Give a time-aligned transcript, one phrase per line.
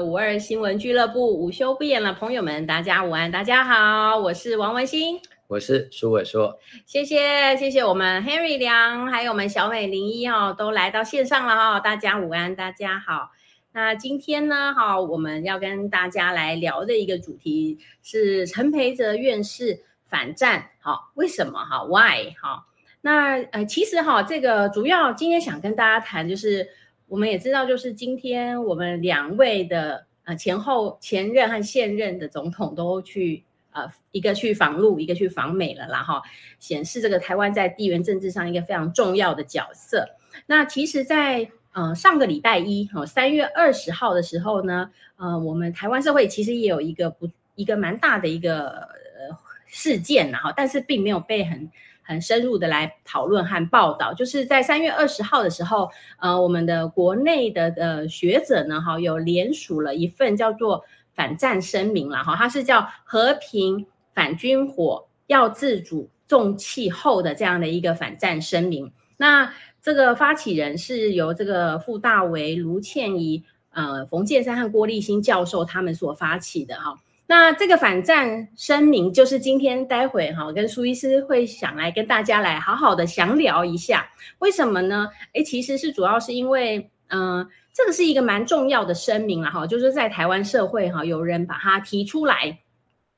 [0.00, 13.30] 五二新闻俱乐部午休不演了，朋友们，大家午安，大家好，我是王文新，我是苏伟硕，谢谢谢谢我们 Henry 梁，还有我们小美零一哈，都来到线上了哈，大家午安，大家好。
[13.72, 22.66] 那今天呢，哈，我们要跟大家来聊的一个主题是陈培哲院士反战，好，为什么哈？Why 哈？
[23.00, 26.68] 那呃，其实哈，这个主要今天想跟大家谈就是。
[27.08, 33.42] 我们也知道，就是今天我们两位的呃前后前任和现任的总统都去
[33.72, 36.22] 呃一个去访陆，一个去访美了啦哈，
[36.58, 40.06] 显示这个台湾在地缘政治上一个非常重要的角色。
[40.46, 49.36] 那其实在，在呃上个礼拜一哈三月二十号的时候呢，呃我们台湾社会其实也有一个不一个蛮大的一个呃
[49.66, 51.70] 事件然后，但是并没有被很。
[52.08, 68.90] 很深入的来讨论和报道，就是在三月二十号的时候，呃，我们的国内的呃学者呢，哈，有联署了一份叫做反战声明了，哈，它是叫和平反军火要自主重气候的这样的一个反战声明。
[69.18, 76.96] 那这个发起人是由这个傅大为、卢倩怡、呃冯建山和郭立新教授他们所发起的，哈。
[77.30, 85.10] 那这个反战声明，就是今天待会哈，我跟苏医师会想来跟大家来好好的详聊一下，为什么呢？
[85.34, 92.58] 诶，其实是主要是因为，嗯、呃，这个是一个蛮重要的声明了哈，就是在台湾社会哈，有人把它提出来，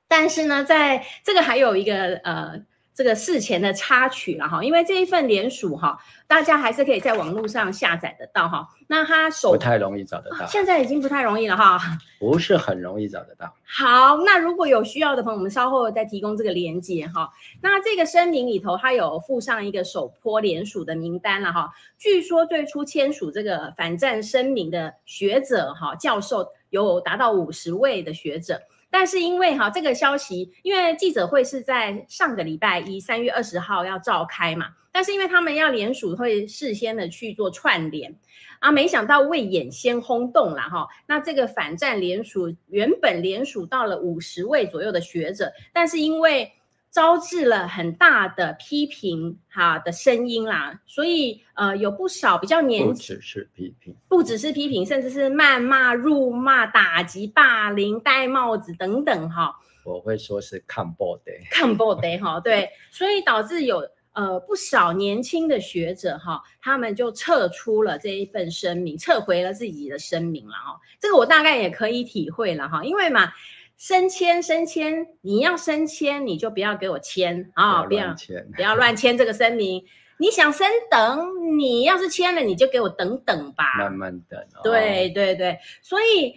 [0.08, 2.60] 但是呢，在这个还有一个呃。
[3.00, 8.68] 这个事前的插曲了哈，因为这一份联署哈，大家还是可以在网络上下载得到哈。
[8.88, 11.80] 那它手不太容易找得到，现在已经不太容易了哈，
[12.18, 13.50] 不是很容易找得到。
[13.64, 17.30] 好，那如果有需要的朋友，我们稍后再提供这个连接哈。
[17.62, 21.70] 那这个声明里头，它有附上一个首波联署的名单了哈。
[21.96, 28.60] 据说最初签署这个反战声明的学者哈，教授有达到五十位的学者。
[28.90, 38.14] 但是因为哈这个消息，因为记者会是在上个礼拜一三月二十号要召开嘛，但是因为他们要联署，会事先的去做串联
[38.58, 40.88] 啊，没想到未演先轰动了哈。
[41.06, 46.52] 那这个反战联署原本联署到了五十位左右的学者，但是因为
[46.90, 59.54] 招致了很大的批评哈的声音啦，所以呃有不少比较年轻，不只是批评，不只是批评，甚至是谩骂、辱骂、打击、霸凌、戴帽子等等哈。
[59.84, 70.80] 我会说是抗暴的，抗暴的哈，对，所以导致有呃不少年轻的学者哈，他们就撤出了这一份声明，撤回了自己的声明了哈。
[70.98, 73.32] 这个我大概也可以体会了哈，因为嘛。
[73.80, 77.82] 升迁，升迁，你要升迁，你就不要给我签啊！
[77.84, 79.82] 不要签，不要乱签这个声明。
[80.18, 84.38] 你想升等，你要是签了，你就给我等等吧，慢慢等。
[84.38, 84.60] 哦。
[84.62, 86.34] 对对对，所以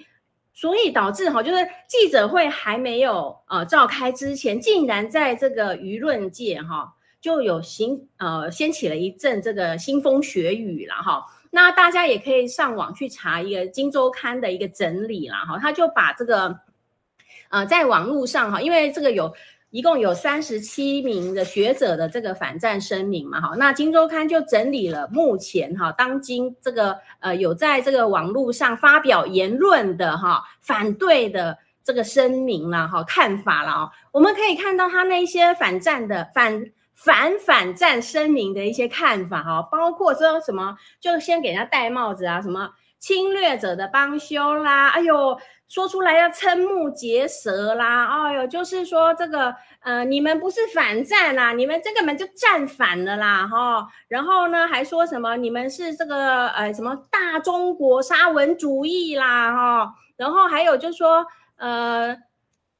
[0.53, 7.89] 所以导致哈，就是记者会还没有呃召开之前，竟然在这个舆论界哈就有掀
[8.19, 11.25] 呃掀起了一阵这个腥风血雨了哈。
[11.51, 16.57] 那大家也可以上网去查一个《金周刊》的一个整理啦哈，他就把这个。
[17.53, 19.31] 呃，在网络上哈，因为这个有
[19.69, 42.71] 一共有三十七名的学者的这个反战声明嘛哈，那《今周刊》就整理了目前哈当今这个呃有在这个网络上发表言论的哈反对的这个声明了哈看法了啊，我们可以看到他那些反战的反反反战声明的一些看法哈，包括说什么就先给人家戴帽子啊，什么
[43.03, 45.37] 侵略者的帮凶啦，哎呦。
[45.69, 48.05] 说出来要瞠目结舌啦！
[48.27, 53.87] 哎呦，就是说这个，呃，你们不是反战啦，你们这个门就战反了啦，哈。
[54.07, 59.93] 然后呢，还说什么你们是这个，呃，什么大中国沙文主义啦，哈。
[60.15, 62.15] 然后还有就是说，呃，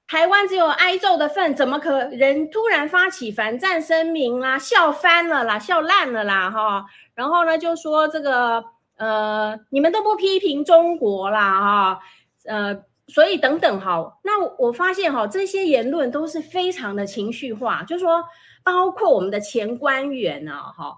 [0.08, 4.60] 台湾只有挨揍的份，怎么可人突然发起反战声明啦？
[4.60, 6.86] 笑翻了啦，笑烂了啦，哈。
[7.16, 8.64] 然后呢，就说这个，
[9.04, 12.00] 呃，你们都不批评中国啦，哈。
[12.46, 18.22] 呃，所以等等哈，那我发现哈，这些言论都是非常的情绪化，就是说，
[18.66, 20.98] 包括我们的前官员呢，哈，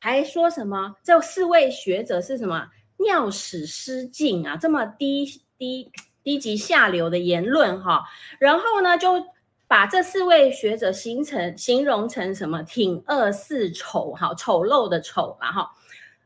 [0.00, 5.26] 还说什么这四位学者是什么尿屎失禁啊，这么低
[5.58, 5.92] 低
[6.24, 8.04] 低级下流的言论哈，
[8.38, 9.22] 然后呢，就
[9.68, 15.70] 把这四位学者形成形容成什么挺恶四丑哈，丑陋的丑嘛哈，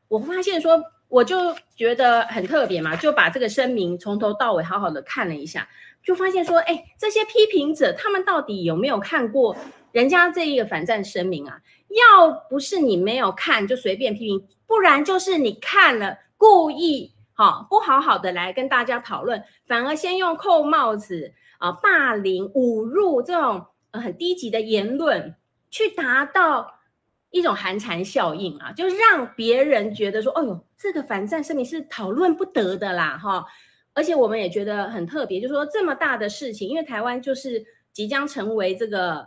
[0.06, 0.80] 我发现说。
[1.08, 5.68] 我就觉得很特别嘛，就把这个声明从头到尾好好的看了一下，
[6.02, 9.56] 就发现说，哎，这些批评者他们到底有没有看过
[9.92, 11.60] 人家这一个反战声明啊？
[11.88, 25.36] 要不是你没有看就随便批评，不然就是你看了故意好，不好好的来跟大家讨论，反而先用扣帽子啊、霸凌、侮辱这种很低级的言论，
[25.70, 26.75] 去达到
[27.30, 33.44] 一种寒蝉效应啊，就让别人觉得说，哦呦，这个反战声明是讨论不得的啦，哈。
[33.94, 39.26] 而且我们也觉得很特别，就是说这么大的事情，因为台湾就是即将成为这个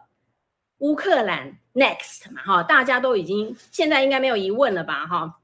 [0.79, 5.39] 乌克兰 next 嘛，哈，大家都已经现在应该没有疑问了吧，哈。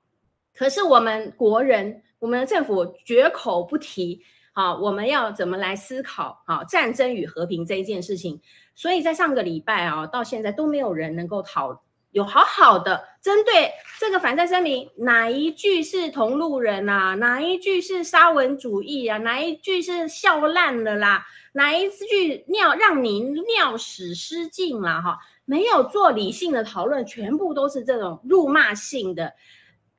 [0.54, 2.02] 可是我们国人。
[2.18, 4.20] 我们的政府绝口不提，
[4.54, 8.42] 好，我们要怎么来思考好战争与和平这一件事情？
[8.74, 11.84] 所以在上个礼拜啊，到现在都没有人能够讨
[12.16, 13.70] 有好好的针对
[14.00, 17.14] 这个反战声明，哪一句是同路人啊？
[17.16, 19.18] 哪一句是沙文主义啊？
[19.18, 21.26] 哪一句是笑烂了啦？
[21.52, 25.18] 哪一句尿让你尿屎失禁了哈？
[25.44, 29.34] 没有做理性的讨论，全部都是这种辱骂性的。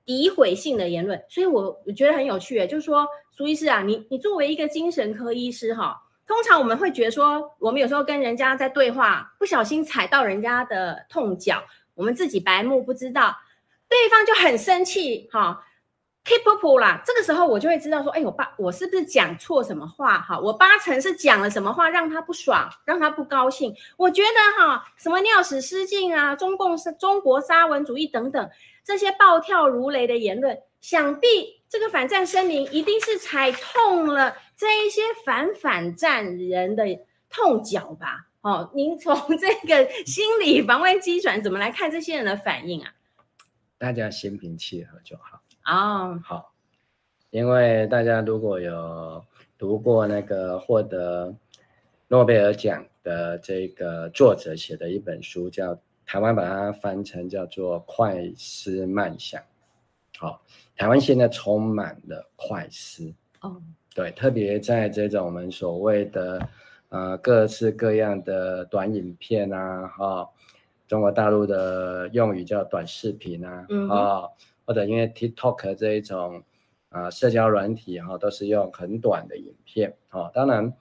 [0.07, 11.61] 诋毁性的言论，所以我我觉得很有趣，就是说，苏医师啊，你你作为一个精神科医师哈，通常我们会觉得说，我们有时候跟人家在对话，不小心踩到人家的痛脚，
[11.97, 13.37] 我们自己白目不知道，
[13.89, 15.65] 对方就很生气哈
[16.25, 20.39] ，keep up 啦，这个时候我就会知道说，哎，我八我是不是讲错什么话哈？
[20.39, 23.75] 我八成是讲了什么话让他不爽，让他不高兴。
[23.97, 28.51] 我觉得哈，什么尿屎失禁啊，中共是中国沙文主义等等。
[28.85, 31.29] 这些暴跳如雷的言论，想必
[31.69, 36.85] 这个反战声明一定是踩痛了这一些反反战人的
[37.29, 38.27] 痛脚吧？
[38.47, 42.95] 哦，您从这个心理防卫机转怎么来看这些人的反应啊？
[43.77, 45.43] 大家心平气和就好。
[45.65, 46.53] 哦，好，
[47.31, 49.25] 因为大家如果有
[49.59, 51.35] 读过那个获得
[52.07, 55.77] 诺贝尔奖的这个作者写的一本书，叫。
[56.09, 59.43] 台湾把它翻成叫做快思慢想，
[60.17, 60.41] 好，
[60.77, 63.61] 台湾现在充满了快思，哦，
[63.93, 66.49] 对，特别在这种我们所谓的
[66.89, 70.29] 呃各式各样的短影片啊，哈，
[70.87, 74.23] 中国大陆的用语叫短视频啊，嗯，啊，
[74.65, 76.43] 或者因为 TikTok 这一种
[76.89, 80.73] 啊社交软体哈，都是用很短的影片，啊，当然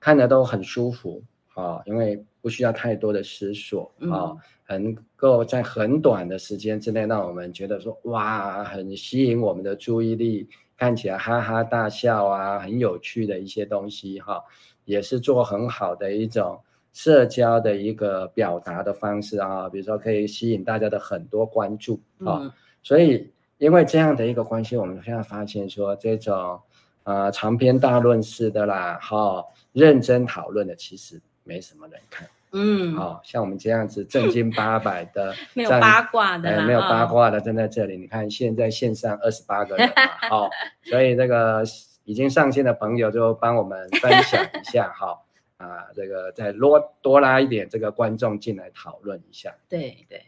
[0.00, 1.22] 看着都很舒服，
[1.54, 4.36] 啊，因为不需要太多的思索，啊。
[4.68, 10.48] 能够在很短的时间之内，让我们觉得说哇，很吸引我们的注意力，
[10.78, 14.42] 看起来哈哈大笑啊，很有趣的一些东西哈，
[14.84, 16.60] 也是做很好的一种
[16.92, 22.52] 社交的一个表达的方式啊，比如说可以吸引大家的很多关注啊，嗯、
[22.82, 26.60] 所以因为这样的一个关系，我们现在发现说这种
[27.04, 32.28] 呃长篇大论式的啦，哈，认真讨论的其实没什么人看。
[32.54, 37.94] 嗯，好、哦、像我们这样子正经八百的， 没有八卦的、哎，没有八卦的站在这里。
[37.94, 39.90] 哦、你看现在线上二十八个人
[40.28, 40.50] 好、 哦，
[40.82, 41.64] 所以这个
[42.04, 45.26] 已经上线的朋友就帮我们分享一下，好、
[45.58, 49.54] 哦、啊，这个再多多拉一点这个观众进来讨论一下。
[49.68, 50.22] 对对，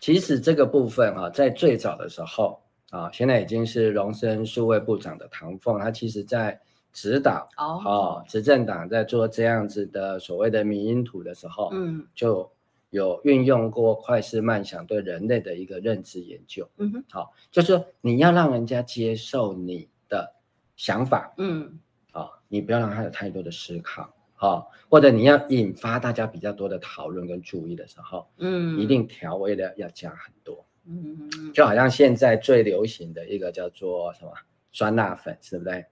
[0.00, 2.60] 其实这个部分哈、哦，在最早的时候
[2.90, 6.60] 啊、哦，现在已经是荣升数位部长的唐凤，他其实在。
[6.92, 12.50] 指导哦，执政党在做这样子的所谓的民因图的时候，嗯，就
[12.88, 20.35] 有运用过快思慢想对人类的一个认知研究，嗯哼，好，就是说你要让人家接受你的
[20.76, 21.78] 想法，嗯，
[22.12, 34.32] 啊，你不要让他有太多的思考，好，或者你要引发大家比较多的讨论跟注意的时候，嗯，一定调味料要加很多，嗯嗯，就好像现在最流行的一个叫做什么
[34.70, 35.84] 酸辣粉，是不对？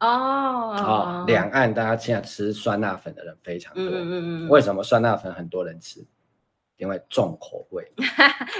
[0.00, 3.84] 哦哦，两岸大家现在吃酸辣粉的人非常多。
[3.84, 4.48] 嗯嗯嗯。
[4.48, 6.04] 为什么酸辣粉很多人吃？
[6.84, 7.82] 因为重口味，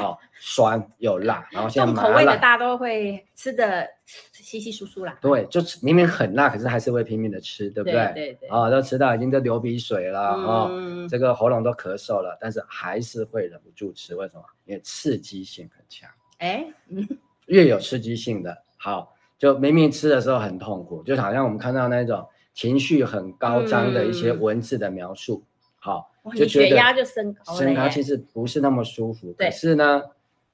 [0.01, 5.19] 好 酸又辣，然后现在重口味的大家都会吃的稀稀疏疏啦。
[5.21, 8.11] 对，就是明明很辣，可是还是会拼命的吃，对不对？
[8.15, 8.49] 对对。
[8.49, 14.43] 啊，都吃到已经都流鼻水了，哦，这个喉咙都咳嗽了，但是还是会忍不住吃，为什么？
[14.65, 16.09] 因为刺激性很强。
[16.39, 17.07] 哎，嗯，
[17.47, 19.15] 越有刺激性的好。
[19.37, 25.45] 就明明吃的时候很痛苦，就好像我们看到那种情绪很高涨的一些文字的描述，
[25.85, 29.35] 好、嗯，就觉得血压就升高，升高其实不是那么舒服。
[29.37, 30.03] 可是呢，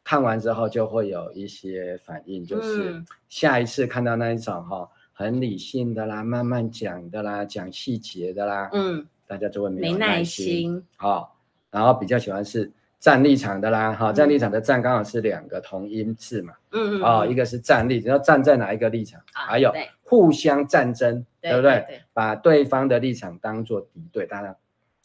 [0.02, 11.36] 看完之后就会有一些反应，就是下一次看到那一种哈很理性的啦，慢慢讲的啦，讲细节的啦，嗯，大家就会没有耐心，好，
[11.70, 12.68] 然后比较喜欢是。
[13.00, 19.18] 站立场的啦，哈，站立场的站刚好是两个同音字嘛，嗯嗯，哦，一个是站立，你要站在哪一个立场？
[19.32, 19.72] 还有
[20.02, 21.82] 互相战争，对不对？
[22.12, 24.54] 把对方的立场当做敌对，大家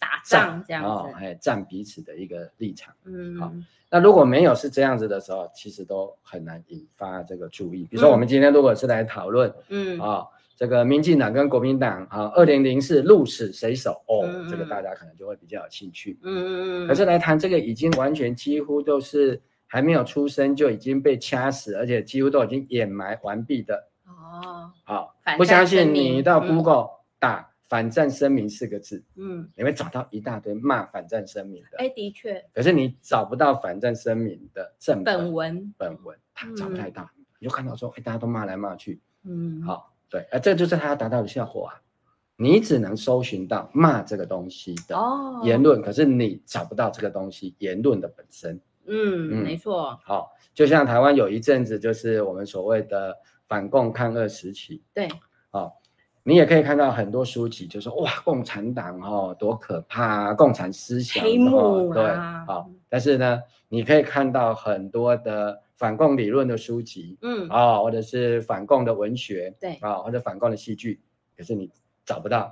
[0.06, 2.94] 打仗这样子，哦，哎，站彼此的一个立场。
[3.06, 3.52] 嗯，好，
[3.90, 7.86] 那如果没有是这样子的时候，其实都很难引发这个注意。
[7.86, 14.04] 比如说，我们今天如果是来讨论，嗯，啊、哦，这个民进党跟国民党啊，二零零四鹿死谁手？
[14.08, 16.20] 哦，嗯、这个大家可能就会比较有兴趣。
[16.22, 16.88] 嗯嗯嗯。
[16.88, 23.76] 可是来谈这个，已经完全几乎都是还没有出生就已经被掐死，而且几乎都已经掩埋完毕的。
[24.06, 31.78] 哦，好，不相信你到 Google 打“反战声明”四个字，嗯，你会找到一大堆骂反战声明的。
[31.78, 32.44] 哎，的确。
[32.54, 41.82] 可是你找不到反战声明的正本文，本文它找不太到，你就看到说，哎，大家都骂来骂去，嗯，好，对，啊，这就是他要达到的效果啊。
[42.38, 44.98] 你只能搜寻到骂这个东西的
[45.44, 48.60] 言论，可是你找不到这个东西言论的本身。
[48.86, 50.00] 嗯，没错。
[50.04, 53.18] 好，就像台湾有一阵子，就是我们所谓的。
[53.48, 55.08] 反共抗俄时期，对，
[55.52, 55.72] 哦，
[56.28, 63.40] 你也可以看到很多书籍，就说哇，共产党哦多可怕啊，共产思想黑幕、哦、对，啊、哦，但是呢，
[63.70, 71.00] 你可以看到很多的反共理论的书籍，嗯，啊、哦，或者是反共的文学，对，啊、哦，或者反共的戏剧，
[71.38, 71.70] 可是你
[72.04, 72.52] 找不到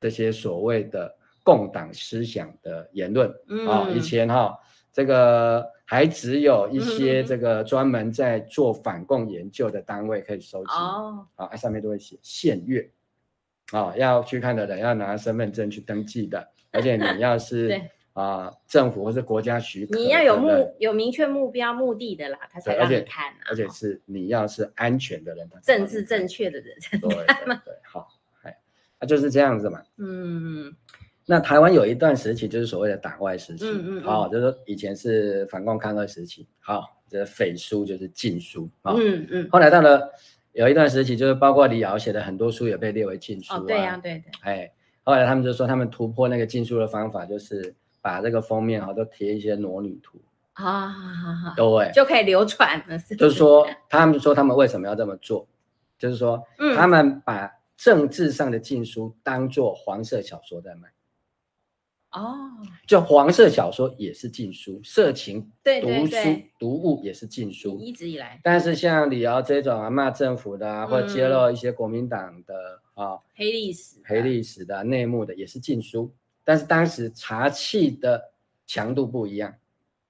[0.00, 4.56] 这些所谓的共党思想的言论，嗯，啊、哦，以前哈、哦，
[4.92, 5.68] 这个。
[5.92, 10.72] 还只有一些这个专门在做反共研究的单位可以收集。
[10.72, 12.90] 哦，啊，上面都会写限阅，
[13.72, 17.78] 啊，要去看的人要拿身份证去登记的，而且你要 是
[18.14, 27.26] 啊政府或是国家许可，你要有目有明确目标目的的啦，他才让你看啊，而且是你要是安全的人，政治正确的人对，
[27.84, 28.08] 好，
[28.44, 28.56] 哎，
[28.98, 30.74] 那就是这样子嘛，嗯。
[31.24, 40.10] 那台湾有一段时期就是所谓的党外时期，嗯嗯，好，就是说以前是反共抗俄时期，好，这匪书就是禁书啊，嗯嗯，后来到了
[40.52, 44.72] 有一段时期，就是包括李敖写的很多书也被列为禁书，哦，对呀，对对，哎，
[45.04, 50.20] 后来他们就说他们突破那个禁书的方法，就是把这个封面哈都贴一些裸女图
[50.54, 50.92] 啊，
[51.56, 55.46] 对，就可以流传了，是，就是说他们说他们为什么要这么做，
[55.96, 56.42] 就是说
[56.74, 60.88] 他们把政治上的禁书当做黄色小说在卖。
[62.12, 62.50] 哦，
[62.86, 66.16] 就黄色小说也是禁书，色情对读书
[66.58, 68.40] 读物也是禁书，一直以来。
[68.44, 72.54] 但是像李敖这种啊，骂政府的啊，或者揭露一些国民党的
[72.94, 76.12] 啊黑历史、黑历史的内幕的，也是禁书。
[76.44, 78.32] 但是当时查气的
[78.66, 79.54] 强度不一样。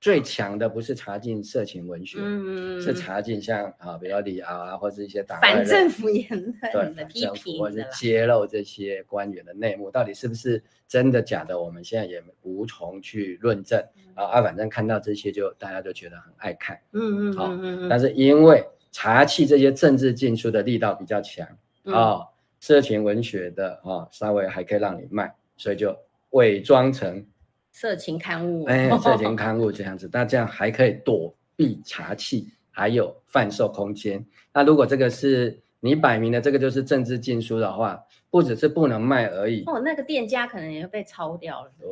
[0.03, 6.29] 最强的不是查禁色情文学，嗯、是查禁像啊，比如李敖啊，或者一些党反政府言
[6.73, 11.61] 论的批评，或者是揭露这些官员的内幕，到底是不是真的假的？
[11.61, 14.43] 我们现在也无从去论证、嗯、啊。
[14.43, 21.47] 反正看到这些就大家就觉得很爱看，嗯嗯，好、嗯，但是因为查缉这些政治禁书的力道比较强
[21.85, 22.23] 啊、
[22.59, 25.97] 色情文学的啊、哦，稍微还可以让你卖，所以就
[26.31, 27.25] 伪装成。
[27.73, 34.25] 色情刊物，哎，色情刊物 这样子，那这样还可以躲避查缉，还有贩售空间。
[34.53, 39.65] 那如果这个是你摆明的这个就是政治禁书的话，不只是不能卖而已。
[39.67, 41.73] 哦，那个店家可能也会被抄掉了。
[41.81, 41.89] 对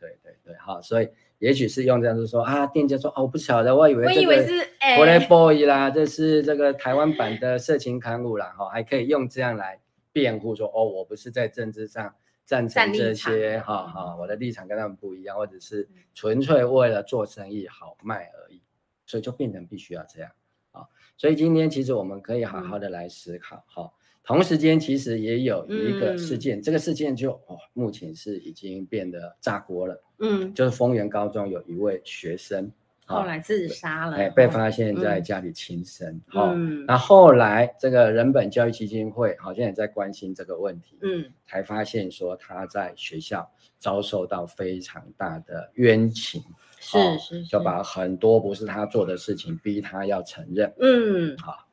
[0.00, 1.08] 对对对，好，所以
[1.38, 9.78] 也许是用这样子说啊，店家说哦，我不晓得，我以为我以为是哎，Playboy 啦，这是这个台湾版的色情刊物啦，哈，还可以用这样来
[10.10, 12.14] 辩护说哦，我不是在政治上。
[12.48, 18.62] 赞成这些哈哈，我的立场跟他们不一样，或者是纯粹为了做生意好卖而已，
[19.04, 20.30] 所以就变成必须要这样
[20.70, 20.86] 啊。
[21.18, 23.92] 所以今天其实我们可以好好的来思考哈。
[24.24, 30.02] 同时间其实也有一个事件，这个事件就哦，目前是已经变得炸锅了。
[30.20, 32.72] 嗯，就是丰原高中有一位学生。
[33.16, 36.20] 后来自杀了，哎，被发现在家里轻生。
[36.26, 36.54] 好，
[36.86, 46.42] 那后来这个人本教育基金会好像也在关心这个问题，嗯，才发现说他在学校遭受到非常大的冤情，
[46.78, 51.66] 是是，就把很多不是他做的事情逼他要承认，嗯，好，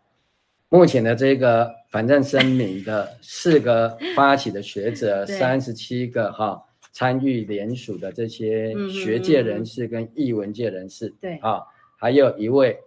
[0.70, 6.62] 目前的这个反正声明的四个发起的学者， 三十七个哈。
[6.96, 11.36] 参与联署的这些学界人士跟艺文界人士，对。
[11.40, 11.62] 啊，
[11.98, 12.80] 还有一位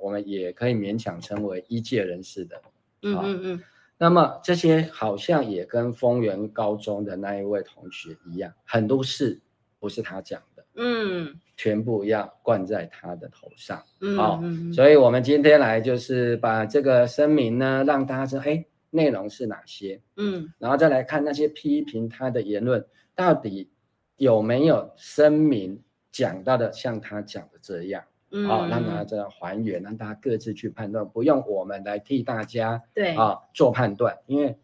[0.00, 2.60] 我们也可以勉强称为一界人士的，
[3.04, 3.62] 嗯嗯嗯。
[3.96, 9.40] 那么这些好像也跟丰原高中的那一位同学一样，很多事
[9.80, 14.42] 不是他讲的，嗯，全部要灌在他的头上，嗯，好，
[14.74, 22.84] 所以我们今天来就是把这个声明呢，让大家知道，哎，内容是哪些，嗯，然后再来看那些批评他的言论。
[23.14, 23.70] 到底
[24.16, 28.04] 有没有声明讲到的像他讲的这样？
[28.30, 34.56] 嗯，好，让大家这样还原，让大家各自去判断，不用我们来替大家对啊做判断，因为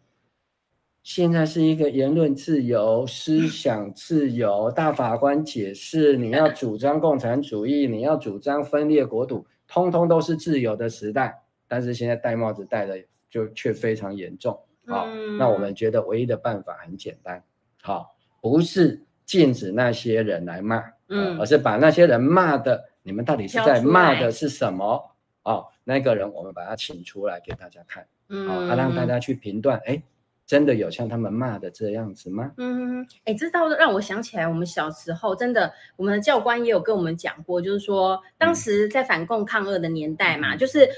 [1.03, 11.41] 现在是一个言论自由、思想自由，大法官解释，你要主张共产主义，你要主张分裂国土，通通都是自由的时代。
[11.67, 14.59] 但是现在戴帽子戴的就却非常严重。
[14.85, 17.41] 好，嗯、那我们觉得唯一的办法很简单，
[17.81, 25.15] 好，不是禁止那些人来骂，嗯，而是把那些人骂的，你们到底是在骂的是什么？
[25.43, 30.03] 哦，那个人我们把他请出来给大家看，嗯，好，他让大家去评断，哎。
[30.47, 32.51] 真的有像他们骂的这样子吗？
[32.57, 40.89] 嗯，哎，这倒让我想起来，我们小时候真的，我们的教官也有跟我们讲过，就是说，当时在反共抗俄的年代嘛，嗯、就是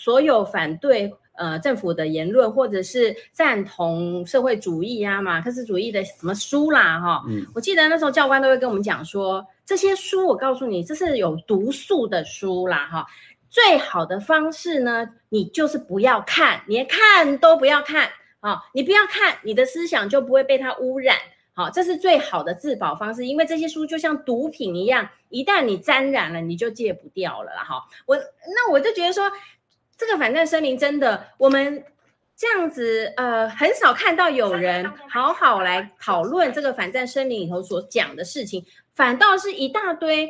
[0.00, 13.06] 所有反对呃政府的言论，或者是赞同社会主义啊、马克思主义的什么书啦，哈、嗯，我记得那时候教官都会跟我们讲说，这些书我告诉你，这是有毒素的书啦，哈，
[13.50, 18.08] 最好的方式呢，你就是不要看，连看都不要看。
[18.40, 21.14] 好、哦，你不要看，你的思想就不会被它污染。
[21.52, 27.62] 好、哦，这是最好的自保方式，因为这些书就像毒品一样，一旦你沾染了，你就戒不掉了啦。
[27.64, 29.30] 哈、哦，我那我就觉得说，
[30.00, 31.84] 这个反战声明真的，我们
[32.34, 38.64] 这样子呃，很少看到有人好好来讨论这个反战声明里头所讲的事情，
[38.94, 40.26] 反倒是一大堆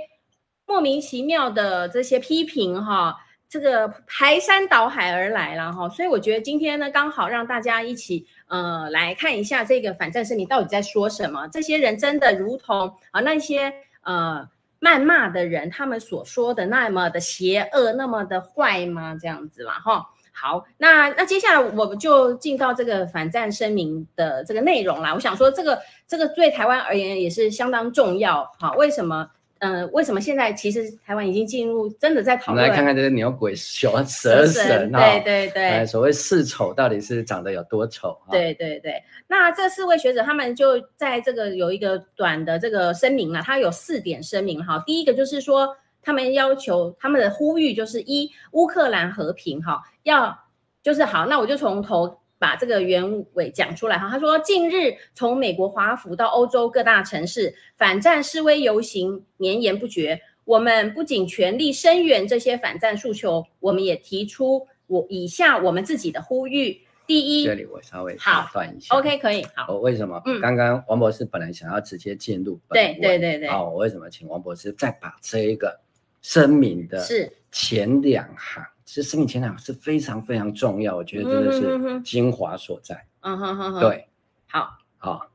[0.67, 3.11] 莫名其妙的这些批评哈。
[3.11, 3.15] 哦
[3.51, 11.49] 这个排山倒海而来了哈，所以我觉得今天呢，刚好让大家一起呃来看一下这个反战声明到底在说什么。
[11.49, 14.49] 这些人真的如同啊那些呃
[14.81, 19.17] 谩骂的人他们所说的那么的邪恶，那么的坏吗？
[19.21, 20.07] 这样子嘛哈。
[20.33, 25.13] 好，那那接下来我们就进到这个反战声明的这个内容啦。
[25.13, 28.73] 我想说，这个这个对台湾而言也是相当重要哈。
[28.73, 29.29] 为什么？
[29.61, 32.65] 嗯、呃，为什么现在其实台湾已经进入真的在讨论？
[32.65, 38.19] 我们来看看这个牛鬼蛇蛇神哈，对对对，所谓四丑到底是长得有多丑？
[38.31, 44.83] 对对对，那这四位学者他们就在这个有一个短的这个声明啊，他有四点声明哈。
[44.87, 50.39] 第一个就是说，他们要求他们的呼吁就是一乌克兰和平哈，要
[50.83, 52.20] 就是好，那我就从头。
[52.41, 60.19] 把这个原委讲出来哈，他说，近日从美国华府到欧洲各大城市，反战示威游行绵延不绝。
[60.45, 66.81] 我们不仅全力声援这些反战诉求，我们也提出我以下我们自己的呼吁。
[67.07, 68.97] 第一，这里我稍微打断一下。
[68.97, 69.45] OK，可以。
[69.55, 70.21] 好，我为什么？
[70.25, 73.49] 嗯，刚刚王博士本来想要直接进入，对对对对。
[73.49, 75.79] 好，我为什么请王博士再把这一个
[76.23, 78.65] 声明的是前两行？
[78.91, 83.07] 其实声明前两是非常非常重要，我觉得真的是精华所在。
[83.21, 84.09] 嗯哼哼哼，对，
[84.49, 85.31] 好，好，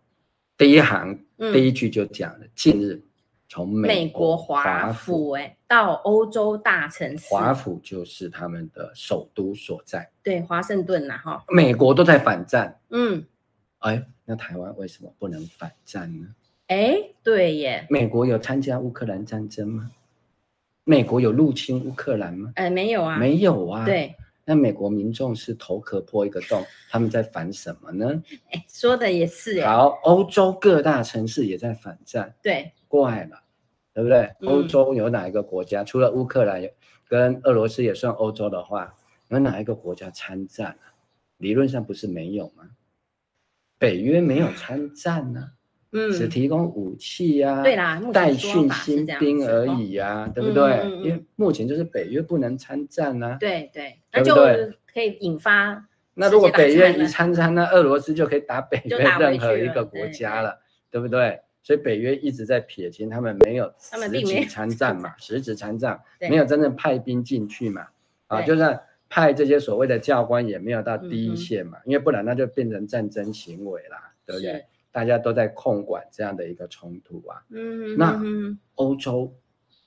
[0.57, 1.17] 第一行
[1.53, 3.01] 第一句就讲了，近日
[3.47, 13.23] 从美国华府哎到欧洲大城市，华府就是他们的首都所在，对，华盛顿呐哈，美国都在反战，嗯，
[13.79, 16.27] 哎，那台湾为什么不能反战呢？
[16.67, 19.91] 哎，对耶，美国有参加乌克兰战争吗？
[20.85, 22.53] 美国有入侵乌克兰吗？
[22.55, 23.83] 呃，没有啊，没有啊。
[23.83, 28.23] 对，那美国民众是头壳破一个洞，他们在反什么呢？
[28.51, 29.65] 哎，说的也是。
[29.65, 32.35] 好，欧洲各大城市也在反战。
[32.41, 33.41] 对，怪了，
[33.93, 34.31] 对不对？
[34.41, 36.61] 嗯、欧洲有哪一个国家，除了乌克兰
[37.07, 38.95] 跟俄罗斯也算欧洲的话，
[39.29, 40.93] 有哪一个国家参战啊？
[41.37, 42.69] 理论上不是没有吗？
[43.79, 45.51] 北约没有参战呢、啊。
[45.97, 51.03] 嗯，只提供武器呀、啊，对啦，带训新兵而已呀、啊，对不对、嗯嗯？
[51.03, 53.37] 因为目前就是北约不能参战啊。
[53.39, 54.35] 对对，那就
[54.85, 55.87] 可以引发。
[56.13, 60.59] 那如果北约一参战，那俄罗斯就可以打北约任何一个国家了，
[60.91, 61.39] 对，不对？
[61.63, 67.87] 所以北约一直在撇清，他们没有实际参战嘛，实质参战没有真正派兵进去嘛。
[68.27, 74.65] 啊，就算派这些所谓的教官也没有到第一线嘛，嗯、因为不然那就变成战争行为啦，对不对？
[74.95, 78.17] 大家都在控管这样的一个冲突啊，嗯，那
[78.75, 79.35] 欧洲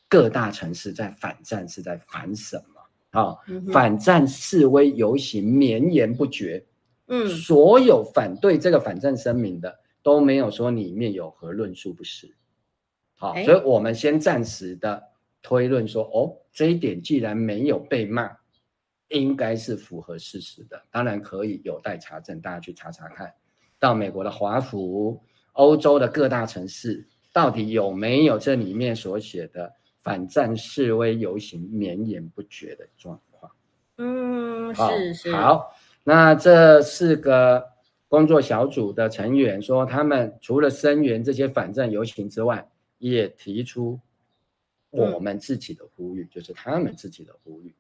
[0.07, 3.19] 各大城市在反战是在反什么？
[3.19, 3.39] 啊、
[3.73, 6.63] 反战示威游行绵延不绝，
[7.07, 12.37] 嗯，所有反对这个反战声明的都没有说里面有何论述不是，
[13.17, 15.03] 好、哦，所以我们先暂时的
[15.41, 18.31] 推论说，哦，这一点既然没有被骂，
[19.09, 23.33] 应该是符合事实的，当然可以有待查证，大家去查查看。
[23.81, 33.53] 到美国的华府，欧洲的各大城市，到底有没有这里面所写的反战示威游行绵延不绝的状况？
[33.99, 35.33] 嗯，是是。
[35.33, 37.65] 好，那这四个
[38.09, 43.99] 工作小组的成员说，他们除了声援这些反战游行之外，也提出
[44.91, 47.73] 我们自己的呼吁，嗯、就是他们自己的呼吁。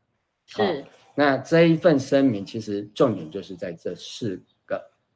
[0.46, 0.84] 是。
[1.14, 4.40] 那这一份声明其实重点就是在这四。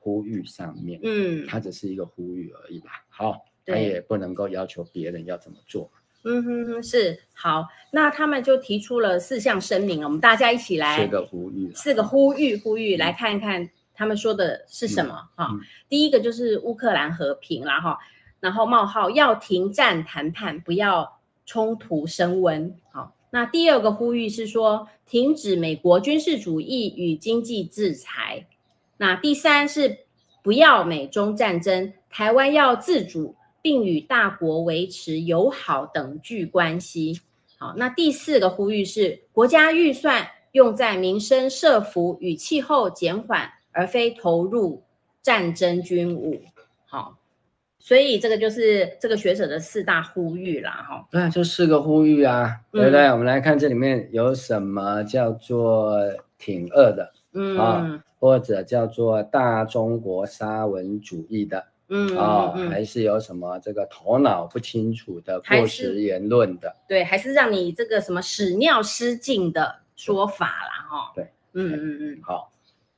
[0.03, 3.05] 呼吁上面，嗯，它只是一个呼吁而已吧。
[3.09, 5.89] 好，对他也不能够要求别人要怎么做。
[6.25, 15.61] 嗯哼哼，是好，那他们就提出了四项声明，我们大家一起来四个呼吁，四个呼吁，呼吁来看一看他们说的是什么哈、嗯嗯。
[15.89, 17.99] 第一个就是乌克兰和平啦哈，
[18.41, 22.75] 然后冒号要停战谈判，不要冲突升温。
[22.93, 28.47] 好，那第二个呼吁是说停止美国军事主义与经济制裁。
[29.03, 29.99] 那第三是
[30.43, 33.35] 不要美中战争，台湾要自主。
[33.65, 37.21] 并与大国维持友好等距关系。
[37.59, 44.83] 好，那第四个呼吁是国家预算用在民生社福与气候减缓，而非投入
[45.23, 46.43] 战争军武。
[46.87, 47.19] 好，
[47.79, 50.85] 所以这个就是这个学者的四大呼吁啦。
[50.89, 53.05] 哈，对，就四个呼吁啊，嗯、对不对？
[53.13, 55.97] 我们来看这里面有什么叫做
[56.37, 57.59] 挺二的，嗯。
[57.59, 61.65] 啊，或者叫做大中国沙文主义的。
[61.95, 72.51] 嗯啊嗯，还是有什么这个头脑不清楚的过时言论的，对，还是让你这个什么屎尿失禁的说法啦，哈、哦，对，嗯嗯嗯，好，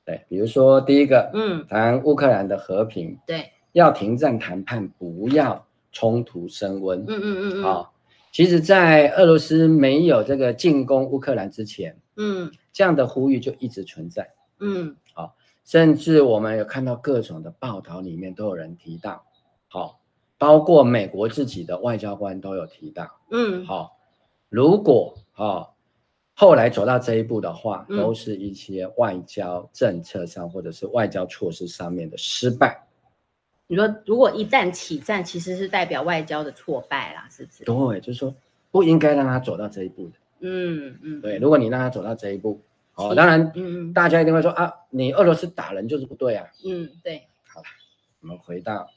[0.04, 7.88] 对，比如说第一个，嗯，谈乌克兰的和平，对，要停战谈判，不要冲突升温，嗯嗯嗯哦，
[8.30, 15.32] 其实，在俄罗斯没有这个进攻乌克兰之前，嗯，这样的呼吁就一直存在，嗯，好、哦。
[15.64, 19.24] 甚至我们有看到各种的报道，里面都有人提到，
[19.66, 19.98] 好，
[20.36, 23.96] 包括美国自己的外交官都有提到，嗯，好，
[24.50, 25.66] 如果啊
[26.34, 32.86] 后来走到这一步的话，嗯，都是一些外交政策上或者是外交措施上面的失败。
[33.66, 37.64] 你说如果一旦起战，其实是代表外交的挫败啦，是不是？
[37.64, 38.34] 对，就是说
[38.70, 40.18] 不应该让他走到这一步的。
[40.44, 42.60] 嗯嗯，对，如果你让他走到这一步。
[42.96, 46.46] 哦，当然，嗯嗯，大家一定会说啊，你俄罗斯打人就是不对啊。
[46.64, 47.20] 嗯，对。
[47.42, 47.66] 好了，
[48.20, 48.88] 我们回到，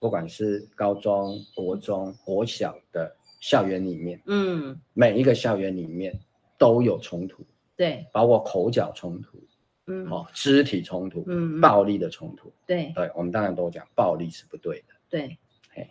[0.00, 6.12] 不管是高中、国中、国小的校园里面，嗯，每一个校园里面
[6.58, 9.40] 都有冲突，对，包括口角冲突，
[9.86, 15.38] 嗯，哦，肢体冲突，嗯，暴力的冲突，对，对，我们当然都讲暴力是不对的，对，
[15.70, 15.88] 嘿，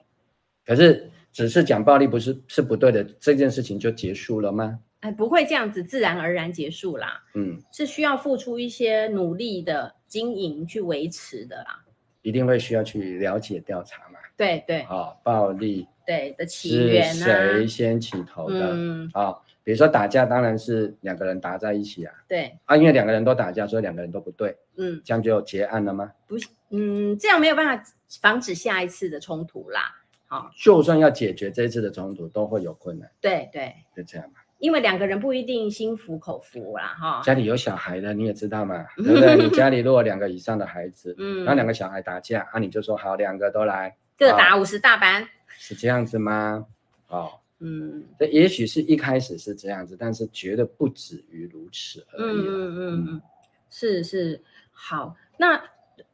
[0.66, 4.78] 可是只是讲暴力不是是不对的，这件事情就结束了吗？
[5.02, 11.84] 哎，不会这样子自然而然结束啦，嗯，是需要付出一些努力的经营去维持的啦，
[12.22, 15.88] 一定会需要去了解调查嘛，对对，啊、哦，暴力。
[16.08, 26.12] 对的起源啊，谁先起头的，嗯，啊、哦，比如说打架，当然是两个人打在一起啊，对，啊，因为两个人都打架，所以两个人都不对，嗯，这样就结案了吗？
[26.28, 27.84] 不是，嗯，这样没有办法
[28.22, 29.96] 防止下一次的冲突啦，
[30.28, 34.36] 好、哦，就算要解决这一次的冲突，都会有困难，对对，就这样嘛。
[34.66, 37.22] 因为两个人不一定心服口服啦，哈。
[37.24, 39.36] 家里有小孩的你也知道嘛，对不对？
[39.36, 46.66] 你家里如果两个以上的孩子，嗯，然后两个小孩打架，啊，你就说好，两个都来，各打五十大板，哦，是这样子吗？
[47.10, 52.40] 哦，嗯，这也许是一开始是这样子，但是绝对不止于如此而已。
[52.40, 53.22] 嗯嗯嗯嗯，
[53.70, 55.62] 是是，好，那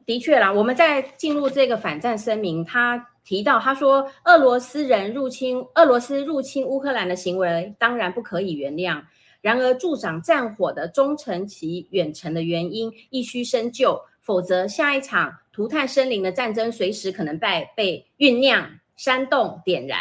[0.04, 3.08] 的确啦，我们在进入这个反战声明，他。
[3.24, 9.02] 提到，他说，俄罗斯人入侵俄罗斯入侵乌克兰的行为当然不可以原谅。
[9.40, 19.98] 然而，助长战火的中程其远程的原因亦需深究，否则下一场涂炭生灵的战争随时可能被被酝酿、煽动、点燃。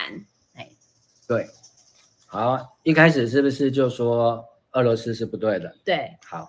[0.54, 0.70] 哎，
[1.28, 1.48] 对，
[2.28, 5.76] 好，一开始是不是就说俄罗斯是不对的？
[5.84, 6.48] 对，好。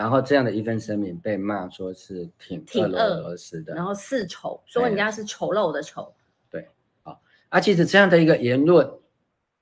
[0.00, 6.10] 然后这样的一份声明被骂说是挺俄罗斯的，然后四丑，说人家是丑陋的丑。
[6.50, 6.66] 对，
[7.02, 8.90] 好，啊，其实这样的一个言论，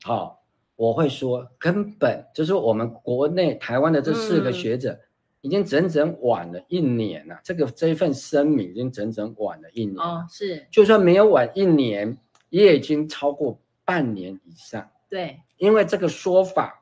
[0.04, 0.38] 好、哦，
[0.76, 4.96] 我会说根本就是我们国内台湾的这四个学者
[5.40, 9.98] 已经整整晚了一年了，嗯、这个这一份声明已经整整晚了一年。
[9.98, 12.16] 哦，是，就算没有晚一年，
[12.50, 14.88] 也已经超过半年以上。
[15.08, 16.80] 对，因为这个说法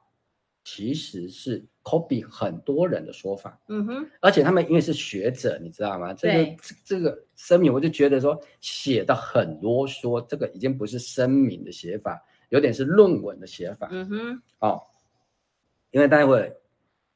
[0.62, 1.64] 其实是。
[1.86, 6.12] Copy 很多人的说法，嗯哼，而且他们因为是学者，你知道吗？
[6.12, 14.82] 这个这这个声明，我就觉得说写的很啰嗦，这个已经不是声明的写法，有点是论文的写法，嗯哼，哦，
[15.92, 16.52] 因为待会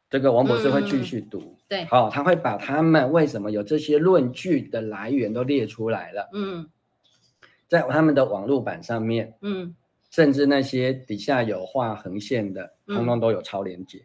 [0.09, 6.70] 这个王博士会继续读，嗯、对，好、哦，他会把他们为什么有这些论据的来源都列出来了，嗯，
[7.66, 9.74] 在他们的网络版上面，嗯，
[10.12, 13.98] 甚至那些底下有画横线的，通通都有超连接。
[13.98, 14.04] 嗯，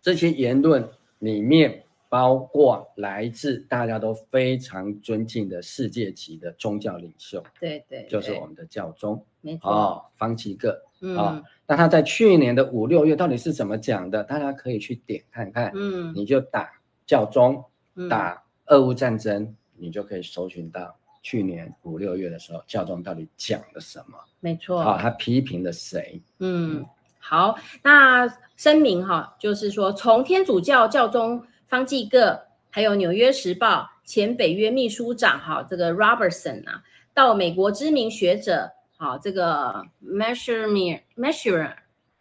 [0.00, 0.88] 这些言论
[1.20, 14.22] 里面包括来自大家都非常尊敬的世界级的宗教领袖，对对，对，就是我们的教宗，没错，哦，方济各，嗯，哦，那他在去年的五六月到底是怎么讲的？
[14.24, 16.70] 大家可以去点看看，嗯，你就打
[17.06, 17.64] 教宗，
[17.94, 24.18] 嗯、打俄乌战争，你就可以搜寻到去年五六月的时候，教宗到底讲了什么？
[24.40, 26.20] 没错，好，他批评了谁？
[26.40, 26.84] 嗯，
[27.24, 36.82] 好，那声明哈，就是说从天主教教宗方济各，还有《纽约时报》前北约秘书长哈，这个 Robertson 啊，
[37.14, 41.72] 到美国知名学者，好，这个 Measure Measure，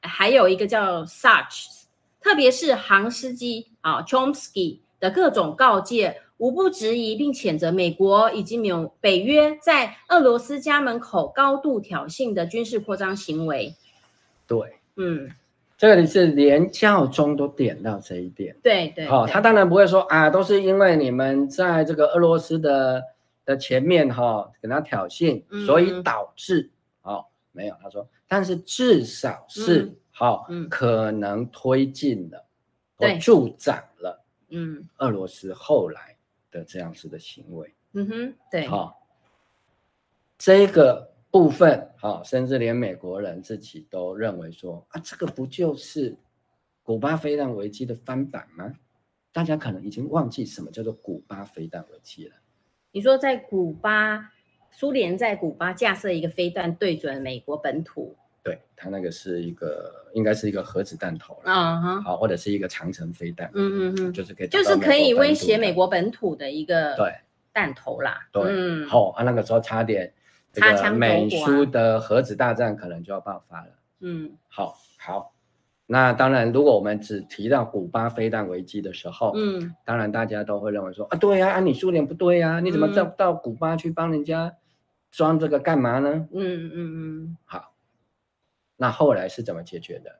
[0.01, 1.65] 还有一个叫 Such，
[2.21, 4.81] 特别是杭斯基啊 Chomsky。
[5.01, 13.73] 的各种告诫，无不质疑并谴责美国以及纽北约在俄罗斯家门口高度挑衅的军事扩张行为。
[14.45, 14.59] 对，
[14.95, 15.29] 嗯，
[15.77, 18.55] 这个是连教宗都点到这一点。
[18.61, 23.03] 对对，好、哦，他当然不会说啊，都是因为你们在这个俄罗斯的
[23.45, 26.69] 的前面哈、哦，跟他挑衅，所以导致
[27.01, 32.45] 哦，没有，他说，但是至少是好，嗯，可能推进了，
[32.97, 34.21] 或助长了。
[34.53, 36.15] 嗯，俄罗斯后来
[36.51, 38.93] 的这样子的行为，嗯哼，对，好、哦，
[40.37, 46.15] 这个部分，好、哦，甚至连美国人自己都认为说，啊，这个不就是
[46.83, 48.73] 古巴飞弹危机的翻版吗？
[49.31, 52.35] 大家可能已经忘记什么叫做古巴飞弹危机了。
[52.91, 54.29] 你说在古巴，
[54.71, 58.13] 苏联在古巴架设一个飞弹对准美国本土。
[58.43, 67.13] 对，它那个是一个，应该是一个核子弹头啊哈，好，或者是一个长程飞弹，嗯嗯嗯，就是可以，就是可以威胁美国本土的一个对。
[67.53, 70.13] 弹头啦，对，嗯，好啊，那个时候差点，
[70.53, 75.33] 擦枪美苏的核子大战可能就要爆发了，嗯，好，好，
[75.85, 84.55] 那当然，如果我们只提到古巴飞弹危机的时候，嗯，当然大家都会认为说啊，对呀，啊，你苏联不对呀，你怎么到到古巴去帮人家
[85.11, 86.27] 装这个干嘛呢？
[86.33, 87.73] 嗯嗯嗯，好。
[88.77, 90.19] 那后来是怎么解决的？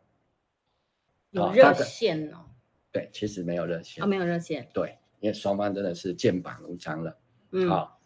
[1.32, 2.46] 有热线哦。
[2.92, 4.04] 对，其实没有热线。
[4.04, 4.68] 哦，没有热线。
[4.74, 7.18] 对，因为双方真的是剑拔弩张了。
[7.54, 7.68] 嗯。
[7.68, 8.00] 好，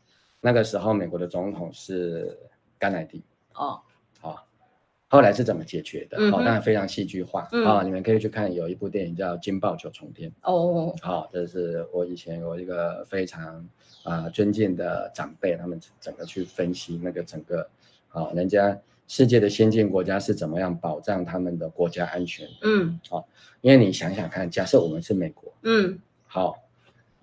[0.45, 2.37] 那个时候美国的总统是
[2.77, 3.23] 甘乃迪。
[3.55, 3.81] 哦。
[4.19, 4.45] 好，
[5.07, 6.17] 后来是怎么解决的？
[6.19, 6.31] 嗯。
[6.31, 7.47] 好，当然非常戏剧化。
[7.51, 7.65] 嗯。
[7.65, 10.29] 啊，你们可以去看有一部电影叫《惊爆九重天》。
[10.43, 10.95] 哦。
[11.01, 13.67] 好，这是我以前有一个非常
[14.03, 17.67] 啊尊敬的长辈，他们整个去分析那个整个，
[18.07, 18.79] 好，人家。
[19.07, 22.47] 世界的先进国家是怎么样保障他们的国家安全？
[22.63, 23.25] 嗯，好、哦，
[23.61, 26.57] 因为你想想看，假设我们是美国，嗯，好，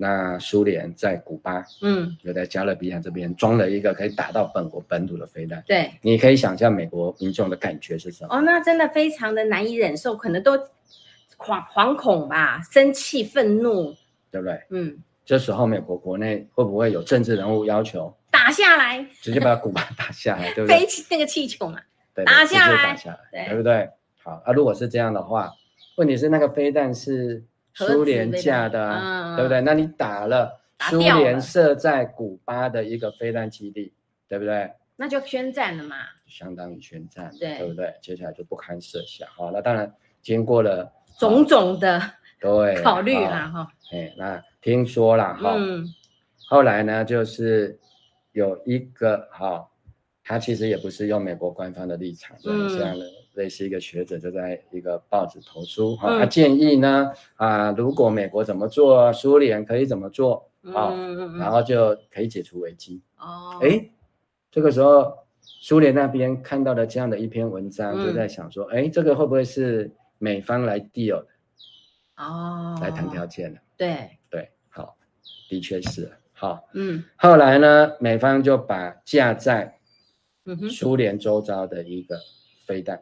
[0.02, 8.34] 那苏联在古巴，嗯，就在加勒比海这边装了一个可以打到本国本土的飞弹，对，你可以想象美国民众的感觉是什么？
[8.34, 10.58] 哦，那真的非常的难以忍受，可能都
[11.38, 13.94] 惶惶恐吧，生气、愤怒，
[14.28, 14.60] 对不对？
[14.70, 18.12] 嗯，这时候美国国内会不会有政治人物要求？
[18.32, 20.80] 打下来，直接把古巴打下来，对不对？
[20.80, 21.78] 飞起那个气球嘛，
[22.12, 23.88] 对，打下来，打下来，对，对不对？
[24.24, 25.52] 好啊，如果是这样的话，
[25.96, 29.60] 问题是那个飞弹是苏联架的啊，对不对？
[29.60, 33.92] 那你打了苏联设在古巴的一个飞弹基地，
[34.28, 34.70] 对不对？
[34.96, 37.94] 那就宣战了嘛，相当于宣战，对，对不对？
[38.00, 42.00] 接下来就不堪设想，好，那当然经过了种种的
[42.40, 45.86] 对考虑啦，哈，哎，那听说了哈，嗯，
[46.48, 47.78] 后来呢，就是。
[48.34, 49.68] 有一个哈，
[50.24, 60.94] 他其实也不是用美国官方的立场，嗯，这样的类似一个学者就在一个报纸投书哈，他建议呢啊，如果美国怎么做，苏联可以怎么做啊，
[61.38, 63.00] 然后就可以解除危机。
[63.18, 63.58] 哦。
[63.62, 63.90] 哎，
[64.50, 71.26] 这个时候苏联那边看到了这样的一篇文章，就在想说，哎，这个会不会是美方来 deal 的
[72.16, 73.60] 哦，来谈条件的？
[73.76, 74.10] 对。
[74.30, 74.96] 对，好，
[75.48, 76.10] 的确是。
[76.32, 79.78] 好，嗯，后来呢，美方就把架在
[80.44, 82.18] 嗯苏联周遭的一个
[82.66, 83.00] 飞弹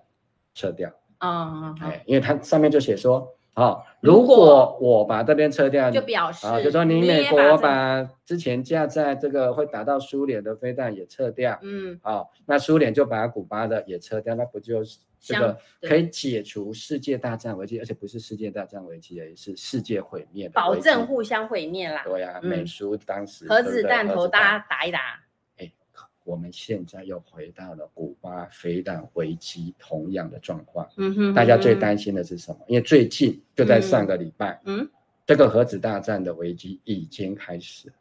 [0.55, 0.91] 撤掉。
[1.19, 14.99] 啊、嗯，哎，因为它上面就写说，好，如果我把这边撤掉，就表示啊，就说你美国把之前架在这个会打到苏联的飞弹也撤掉，嗯，好，那苏联就把古巴的也撤掉，那不就是？
[15.23, 20.53] 这个可以解除世界大战危机，而且不是世界大战危机而已，是世界毁灭的。
[20.53, 22.03] 保证互相毁灭啦。
[22.07, 24.99] 对呀、啊，美苏当时核子弹头大家打一打。
[26.21, 30.89] 哎，我们现在又回到了古巴飞弹危机同样的状况。
[30.97, 32.59] 嗯哼，大家最担心的是什么？
[32.69, 34.89] 因为最近就在上个礼拜，嗯，
[35.27, 37.95] 这个核子大战的危机已经开始了。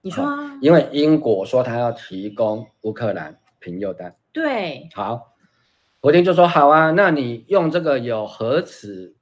[0.00, 0.58] 你说啊？
[0.60, 4.14] 因为英国说他要提供乌克兰贫铀弹。
[4.32, 5.30] 对，好。
[6.00, 9.16] 普丁就说：“好啊，那你用这个有核子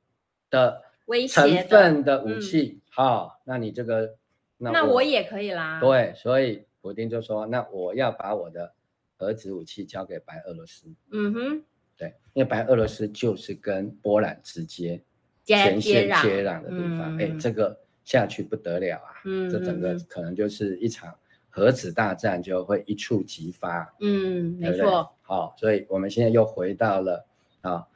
[0.50, 0.82] 的
[1.28, 4.16] 成分的武器，好、嗯，那你这个，
[4.58, 5.78] 那我，那我也可以啦。
[5.78, 8.74] 对，所以普丁就说：那我要把我的
[9.16, 10.92] 核子武器交给白俄罗斯。
[11.12, 11.62] 嗯哼，
[11.96, 15.00] 对，因为白俄罗斯就是跟波兰直接
[15.44, 17.16] 前线接壤的地方。
[17.16, 21.14] 哎、嗯，这个下去不得了啊，嗯，这整个可能就是一场
[21.48, 24.78] 核子大战就会一触即发，嗯，对对？
[24.78, 27.24] 没错，好，所以我们现在又回到了
[27.60, 27.86] 啊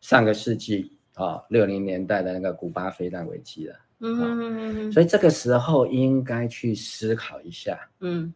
[0.00, 8.32] 上个世纪啊六零年代的那个古巴飞弹危机了，嗯所以这个时候应该去思考一下，嗯，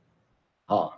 [0.66, 0.92] 哦，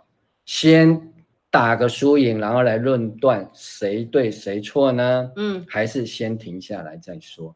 [0.45, 1.09] 先。
[1.53, 5.29] 打个输赢，然后来论断谁对谁错呢？
[5.35, 7.53] 嗯，还是先停下来再说。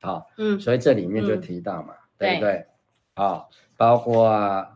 [0.00, 2.66] 好，嗯，所以这里面就提到嘛，嗯、对不对？
[3.14, 4.66] 好，包括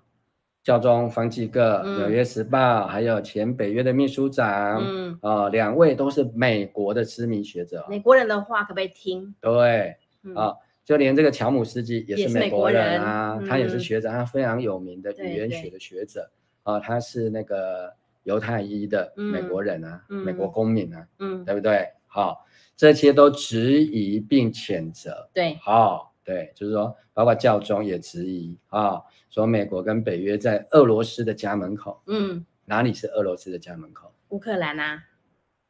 [0.63, 7.85] 教宗方济各、嗯、纽约时报，还有前北约的秘书长，嗯，啊、呃，两位都是美国的知名学者。
[7.89, 9.35] 美国人的话可不可以听？
[9.41, 10.55] 对，嗯、啊，
[10.85, 16.31] 就连这个乔姆斯基也是美国人啊，人他也是学者，嗯、他非常有名的语言学的学者
[16.63, 17.93] 啊，他是那个。
[18.25, 21.89] 犹太裔的美国人啊，嗯、美国公民啊，嗯，对不对？
[22.07, 25.29] 好，这些都质疑并谴责。
[25.35, 34.15] 对，好，对，就是说，包括教宗也质疑啊，说美国跟北约在俄罗斯的家门口，嗯，哪里是俄罗斯的家门口？
[34.29, 35.03] 乌克兰啊，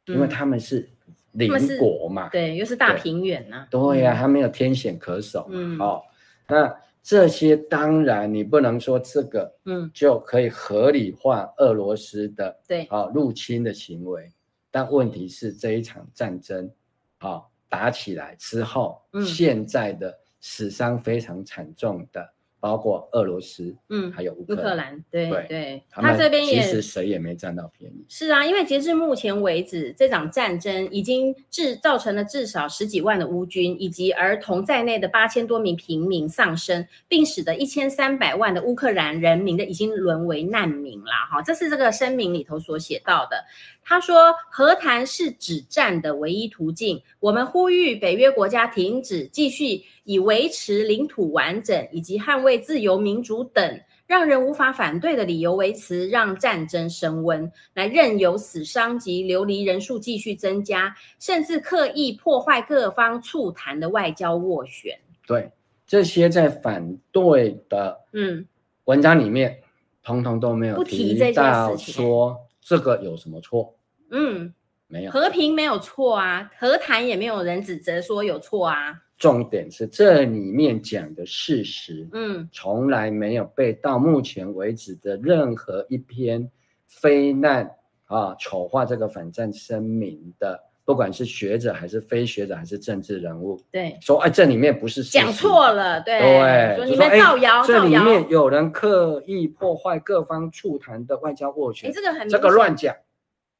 [0.05, 0.87] 因为他们是
[1.33, 6.03] 邻国嘛，对，又是大平原呐、啊，对呀、啊，他没有天险可守，嗯，好，
[6.47, 6.75] 那。
[7.05, 14.31] 这些当然你不能说这个，嗯，就可以合理化俄罗斯的对啊入侵的行为，
[14.71, 16.71] 但问题是这一场战争
[17.17, 22.25] 啊打起来之后，嗯，现在的死伤非常惨重的。
[22.63, 28.05] 包括俄罗斯，嗯，还有乌克兰，乌克兰对对，对他这边也其实谁也没占到便宜。
[28.07, 41.11] 是啊，因为截至目前为止，这场战争已经致造成了至少十几万的乌军以及儿童在内的八千多名平民丧生，并使得一千三百万的乌克兰人民的已经沦为难民了。
[41.29, 43.43] 哈，这是这个声明里头所写到的。
[43.85, 47.01] 他说，和谈是止战的唯一途径。
[47.19, 49.83] 我们呼吁北约国家停止继续。
[50.03, 64.99] 以维持领土完整以及捍卫自由民主等让人无法反对的理由为词，让战争升温，来任由死伤及流离人数继续增加，甚至刻意破坏各方促谈的外交斡旋。
[65.25, 65.49] 对，
[65.87, 68.45] 这些在反对的嗯
[68.83, 69.63] 文章里面，嗯、
[70.03, 73.73] 通通都没有提到说这个有什么错。
[74.11, 74.53] 嗯，
[74.87, 78.99] 没有和平没有错啊，和谈也没有人指责说有错啊。
[79.23, 86.51] 重点是这里面讲的事实，嗯，从来没有被到目前为止的任何一篇
[86.87, 87.73] 非难
[88.07, 102.93] 啊丑化这个反战声明的，不管是学者还是非学者还是政治人物，对，说哎这里面不是讲错了，对，对，说你们造谣，这里面有人刻意破坏各方促谈的外交斡旋，这个很这个乱讲，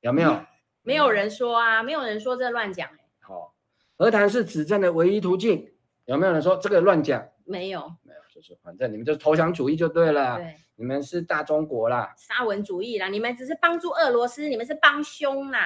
[0.02, 0.32] 有没有？
[0.32, 0.46] 嗯，
[0.82, 2.90] 没有人说啊，没有人说这乱讲，
[3.22, 3.53] 好。
[4.04, 5.66] 和谈是指战的唯一途径，
[6.08, 7.26] 有没有人说这个乱讲？
[7.46, 10.36] 没有，没有，就是反正你们就是投降主义就对了。
[10.36, 15.60] 对，你们是大中国啦，沙文主义啦，你们只是帮助俄罗斯，你们是帮凶啦。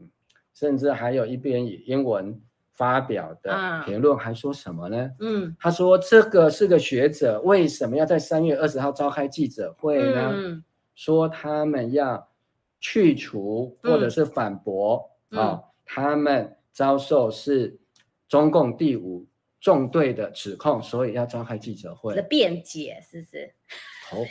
[0.00, 0.10] 嗯，
[0.52, 2.36] 甚至还有一篇以英文
[2.72, 5.12] 发表的评论，还说什么呢？
[5.20, 10.32] 嗯，他说这个是个学者，为什么要在三月二十号召开记者会呢？
[10.34, 10.64] 嗯，
[10.96, 12.28] 说他们要
[12.80, 14.96] 去除或者是反驳
[15.30, 16.56] 啊，嗯哦，他们。
[16.74, 17.78] 遭受是
[18.34, 19.24] 中共第五
[19.60, 22.16] 纵队的指控，所以要召开记者会。
[22.16, 23.54] 的辩解是不是？
[24.10, 24.26] 头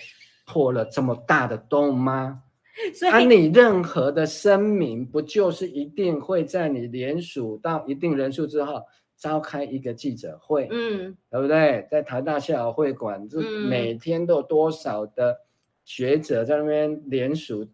[0.45, 2.43] 破了这么大的洞吗？
[2.93, 8.83] 所以，啊、你任何的声明，不就是一定会在你联署到一定人数之后
[9.15, 10.67] 召开一个记者会？
[10.69, 11.87] 嗯，对不对？
[11.89, 13.39] 在台大校友会馆，这
[13.69, 15.39] 每天都有多少的
[15.85, 17.65] 学者在那边联署，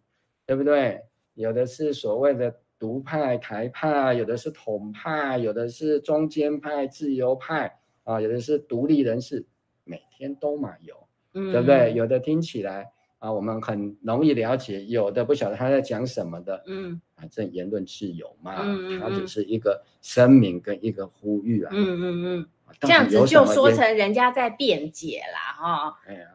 [0.45, 1.01] 对不对？
[1.33, 2.55] 有的是所谓的。
[2.79, 9.45] 独派、台派，有的是统派，有的是中间派、自由派啊，有的是独立人士，
[9.83, 10.95] 每天都嘛有，
[11.33, 11.93] 嗯，对不对？
[11.93, 22.47] 有的听起来啊，我们很容易了解，有的不晓得他在讲什么的，嗯，反正言论自由嘛，嗯，他只是一个声明跟一个呼吁啊，嗯嗯嗯，
[22.79, 26.27] 这样子就说成人家在辩解啦，哈，哎呀，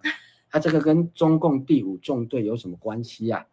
[0.51, 3.47] 他这个跟中共第五纵队有什么关系呀？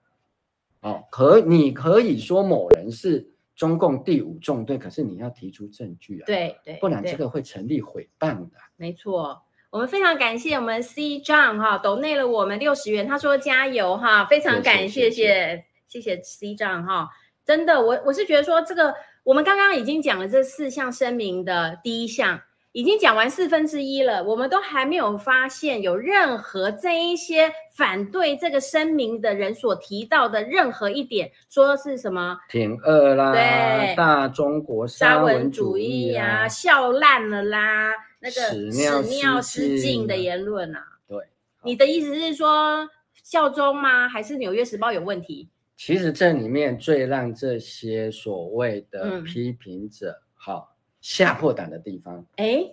[0.82, 8.58] 哦，可你可以说某人是中共第五纵队，可是你要提出证据啊，对对，不然这个会成立诽谤的。
[8.78, 17.10] 没错，我们非常感谢我们 C John 哈，抖内了我们六十元，他说加油哈，非常感谢谢谢谢谢 C John 哈，
[17.46, 22.42] 真的，我我是觉得说这个我们刚刚已经讲了这四项声明的第一项，
[22.74, 37.92] 已经讲完四分之一了，我们都还没有发现有任何这一些反对这个声明的人所提到的任何一点，说是什么挺俄啦，对，大中国沙文主义呀、啊，笑烂了啦，
[38.22, 40.82] 那个屎尿失禁的言论啊。
[41.10, 41.18] 对，
[41.64, 42.88] 你的意思是说
[43.22, 44.08] 效忠吗？
[44.08, 45.50] 还是《纽约时报》有问题？
[45.76, 50.71] 其实这里面最让这些所谓的批评者好。
[51.02, 52.64] 嗯吓破胆的地方，哎，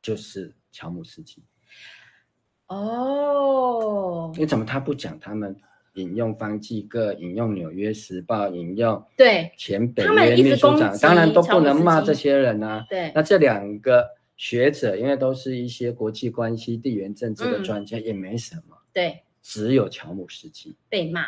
[0.00, 1.42] 就是乔姆斯基。
[2.68, 5.20] 哦，你怎么他不讲？
[5.20, 5.54] 他们
[5.94, 12.86] 引用方济各，引用《纽约时报》，引用对前北约秘书长，当然都不能骂这些人啊。
[12.88, 14.08] 对，那这两个
[14.38, 18.74] 学者，因为都是一些国际关系、地缘政治的专家，嗯、也没什么。
[18.90, 21.26] 对，只有乔姆斯基被骂，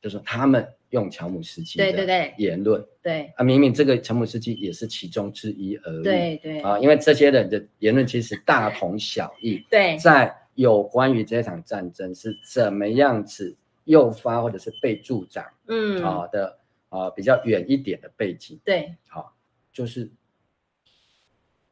[0.00, 0.66] 就是他们。
[0.90, 6.60] 用乔姆斯基的言论，对，啊，明明这个乔姆斯基也是其中之一而已，对对。
[6.60, 16.02] 啊，因为这些人的言论其实大同小异， 对，在有关于这场战争是怎么样子诱发或者是被助长，嗯。
[16.02, 16.56] 啊的
[16.88, 19.26] 啊比较远一点的背景，对，好、啊，
[19.72, 20.08] 就是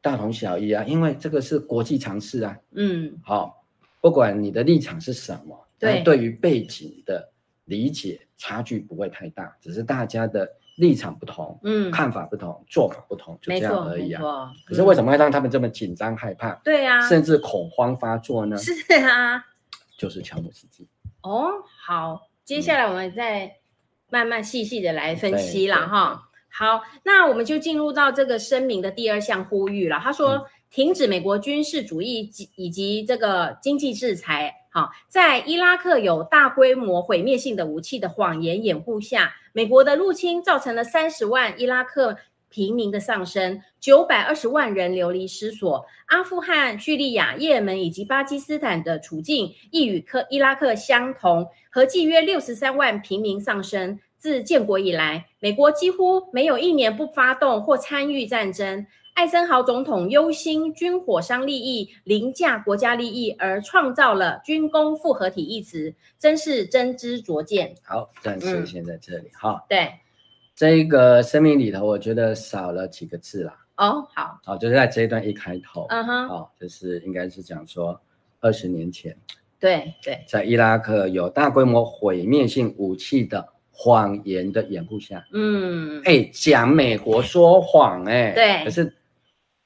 [0.01, 3.51] 大同小异啊，因为这个是国际常识啊，嗯，好、啊，
[4.01, 7.31] 不管你的立场是什么，对，对于背景的。
[7.65, 10.47] 理解差距不会太大，只是大家的
[10.77, 14.21] 立场不同，嗯，看法不同，做法不同，就这样而已啊。
[14.23, 16.53] 嗯、可是为什么会让他们这么紧张害怕？
[16.63, 18.55] 对呀、啊，甚至恐慌发作呢？
[18.57, 18.71] 是
[19.03, 19.43] 啊，
[19.97, 20.87] 就是乔姆斯基。
[21.21, 21.49] 哦，
[21.85, 23.55] 好，接下来我们再
[24.09, 26.29] 慢慢细细的来分析了哈。
[26.49, 29.99] 好，那我们就进入到这个声明的第二项呼吁了。
[29.99, 34.53] 他说，停止美国军事主义及以及这个经济制裁。
[34.75, 42.17] 好，在伊拉克有大规模毁灭性的武器的谎言掩护下，美国的入侵造成了三十万伊拉克
[42.49, 45.85] 平民的丧生，九百二十万人流离失所。
[46.07, 53.97] 阿富汗、叙利亚、也门以及巴基斯坦的处境亦与克伊拉克相同，合计约六十三万平民丧生。
[54.17, 58.85] 自建国以来，美国几乎没有一年不发动或参与战争。
[59.15, 67.73] 艾森豪总统忧心军火商利益凌驾国家利益，而创造了军工复合体一词，真是真知灼见。
[67.81, 69.61] 好，暂时先在这里哈、嗯。
[69.69, 69.89] 对，
[70.53, 73.57] 这一个声明里头，我觉得少了几个字啦。
[73.77, 77.97] 哦，好，好，就是在这一段一开头，嗯哼，哦，就是应该是讲说
[78.41, 79.15] 二十年前，
[79.57, 88.93] 对对，在伊拉克有大规模毁灭性武器的谎言的掩护下，嗯，哎，讲美国说谎、欸，哎，对，可是。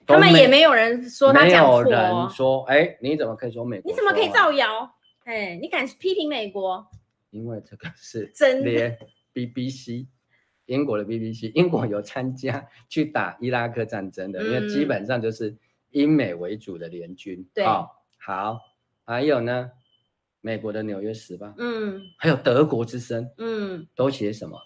[0.09, 3.91] 他们也没有人说他讲错，没有人说，哎，你怎么可以说美国？
[3.91, 4.91] 你怎么可以造谣？
[5.23, 6.85] 哎，你敢批评美国？
[7.29, 8.97] 因为这个是真连
[9.33, 10.07] BBC，
[10.65, 15.55] 英国的 BBC，英国有参加去打伊拉克战争的，嗯、因为基本上就是
[15.91, 17.47] 英美为主的联军。
[17.53, 17.87] 对、哦，
[18.17, 18.59] 好，
[19.05, 19.69] 还有呢，
[20.41, 24.57] 美国的《纽约时报》，嗯，还有德国之声，嗯，都写什么？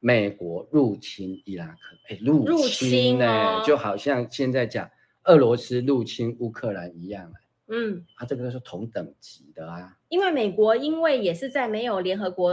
[0.00, 4.90] 美国入侵伊拉克，哎，入侵呢、欸哦，就好像现在讲
[5.24, 7.32] 俄罗斯入侵乌克兰一样、欸，
[7.68, 9.96] 嗯，啊，这个都是同等级的啊。
[10.08, 12.52] 因为美国因为也是在没有联合国。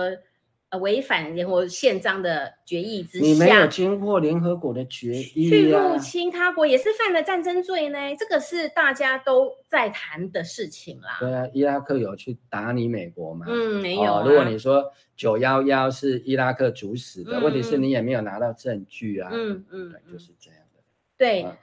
[0.69, 7.97] 呃，违反联合国宪章的决议之下，你没有经过联合国的决议、啊，去入侵他国也是犯了战争罪呢。
[8.17, 11.17] 这个是大家都在谈的事情啦。
[11.21, 13.45] 对啊，伊拉克有去打你美国吗？
[13.47, 14.27] 嗯，没有、啊哦。
[14.27, 19.29] 如果你说九幺幺是伊拉克主使的、嗯，问题是你也没有拿到证据啊。
[19.31, 20.83] 嗯嗯，就是这样的。
[21.17, 21.43] 对。
[21.43, 21.57] 嗯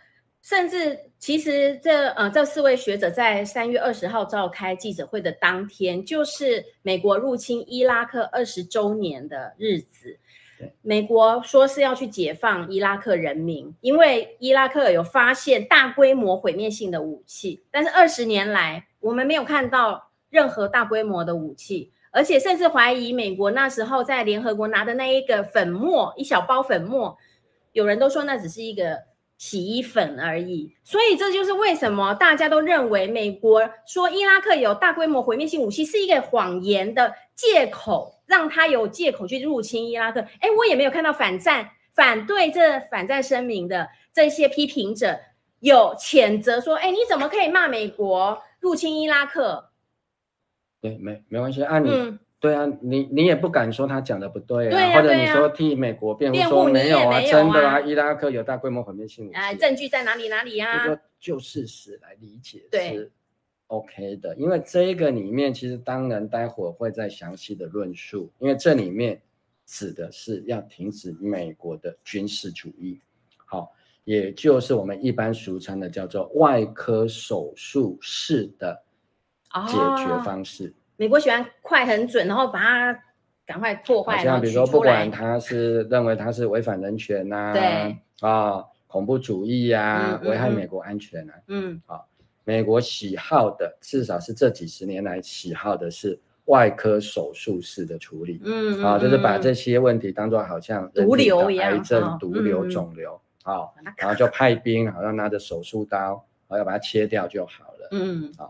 [0.45, 10.19] 甚至，其实这呃，这四位学者在三月二十号召开记者会的当天，就是美国入侵伊拉克二十周年的日子。
[10.83, 17.63] 美国说是要去解放伊拉克人民，因为伊拉克有发现大规模毁灭性的武器。
[17.71, 27.17] 但是二十年来，我们没有看到任何大规模的武器，而且甚至怀疑美国那时候在联合国拿的那一个粉末，一小包粉末，
[27.73, 29.14] 有人都说那只是一个。
[29.45, 40.23] 洗衣粉而已，所以这就是为什么大家都认为美国说伊拉克有大规模毁灭性武器是一个谎言的借口，让他有借口去入侵伊拉克。
[40.41, 45.21] 哎，我也没有看到反战、反对这反战声明的这些批评者
[45.61, 49.73] 有谴责说：“哎，你怎么可以骂美国入侵伊拉克？”
[50.81, 51.91] 对，没没关系，按、啊、你。
[51.91, 60.77] 嗯对啊，你你也不敢说他讲的不对啊，对啊，或者你说替美国辩护说没有啊，真的啊，伊拉克有大规模毁灭性武器，啊，证据在哪里哪里啊？
[60.77, 63.11] 就说就事实来理解是
[63.69, 69.19] OK 的，因为这个里面其实当然待会儿会再详细的论述，因为这里面
[69.65, 73.01] 指的是要停止美国的军事主义。
[73.47, 73.73] 好，
[74.05, 78.83] 也就是我们一般俗称的叫做外科手术式的
[79.67, 80.67] 解决方式。
[80.67, 82.99] 哦、美国喜欢快很准，然后把它
[83.47, 84.23] 赶快破坏。
[84.23, 87.63] 像比如说，不管他是认为他是违反人权呐、啊，对。
[88.21, 92.01] 啊、哦，恐怖主义呀、啊，危、害美国安全啊，嗯，啊、哦，
[92.45, 96.19] 美国喜好的至少是这几十年来喜好的是。
[96.49, 103.65] 外科手术式的处理，嗯，啊，就是把这些问题当做好像毒瘤一样，癌症、毒瘤、肿瘤，啊，
[103.97, 105.99] 然后就派兵，好像拿着手术刀，
[106.47, 108.45] 然后要把它切掉就好了，嗯，啊，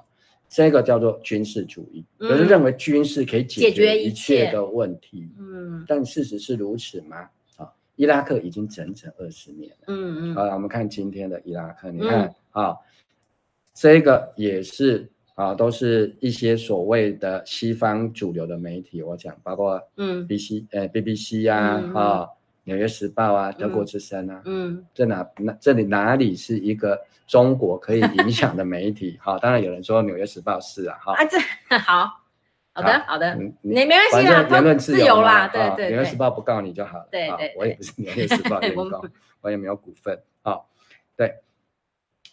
[0.49, 4.51] 这个叫做军事主义，就是认为军事可以解决一切。
[4.53, 7.29] 的问题，嗯，但事实是如此吗？
[7.57, 12.77] 啊，伊拉克已经整整二十年了，嗯嗯，好，我们看今天的伊拉克，你看，啊，
[13.75, 15.11] 这个也是。
[15.37, 22.29] 啊，都是一些所谓的西方主流的媒体，我讲包括嗯，B C 呃 B B C 呀，啊，
[22.65, 29.19] 纽约时报啊，德国之声啊，嗯，这哪那这里哪里是一个中国可以影响的媒体？
[29.23, 31.39] 哈，当然有人说纽约时报是啊，哈，啊这
[31.79, 32.07] 好
[32.73, 38.91] 好的好的，你没关系啊，言论自由啦，对对，纽约时报不告你就好了，对对，我也不是纽约时报 员工，
[39.41, 40.69] 我也没有股份，好，
[41.17, 41.35] 对，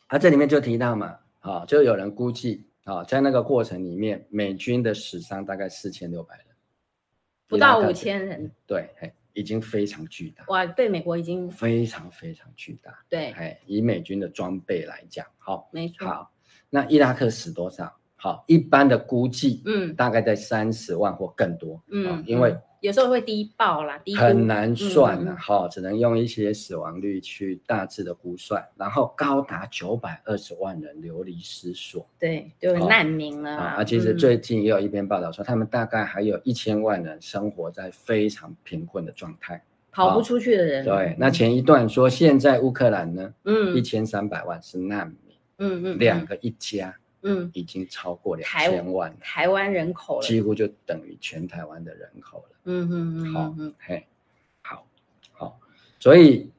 [0.07, 2.65] 啊这里面就提到嘛，好，就有人估计。
[2.83, 6.45] 啊，在那个过程里面，美军的死伤大概四千六百人，
[7.47, 8.51] 不到五千人。
[8.65, 8.89] 对，
[9.33, 10.43] 已经非常巨大。
[10.47, 12.91] 哇，对美国已经非常非常巨大。
[13.07, 16.07] 对，哎以美军的装备来讲，好，没错。
[16.07, 16.33] 好，
[16.69, 18.00] 那伊拉克死多少？
[18.21, 21.81] 好，一般的估计，嗯，大概在三十万或更多。
[21.89, 22.55] 嗯，因为。
[22.81, 33.63] 有时候会低报啦，低很难算了哈，只能用一些死亡率去大致的估算，然后高达九百二十万人流离失所，对，就是难民了啊。
[33.77, 40.83] 啊，其实最近也有一篇报道说，他们大概还有一千万人生活在非常贫困的状态，跑不出去的人。
[40.83, 46.95] 对，那前一段说现在乌克兰呢，嗯，一千三百万是难民，嗯嗯，两个一家。
[47.23, 52.55] 嗯，已经超过两千万台湾人口了，几乎就等于全台湾的人口了。
[52.65, 54.05] 嗯嗯嗯，好，嘿，
[54.61, 54.85] 好，
[55.33, 55.59] 好，
[55.99, 56.49] 所以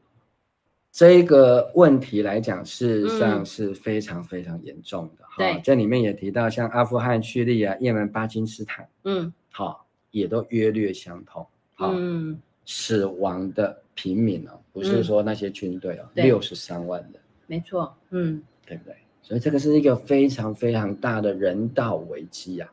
[0.91, 5.25] 这个问题来讲，事实上是非常非常严重的。
[5.39, 11.47] 对，这里面也提到，像阿富汗、叙利亚、也门、巴基斯坦，嗯，好，也都约略相同。
[11.79, 17.15] 嗯，死亡的平民哦，不是说那些军队哦，六十三万人。
[17.47, 18.95] 没错，嗯，对不对？
[19.23, 22.69] 所以这个是一个非常非常大的人道危机啊！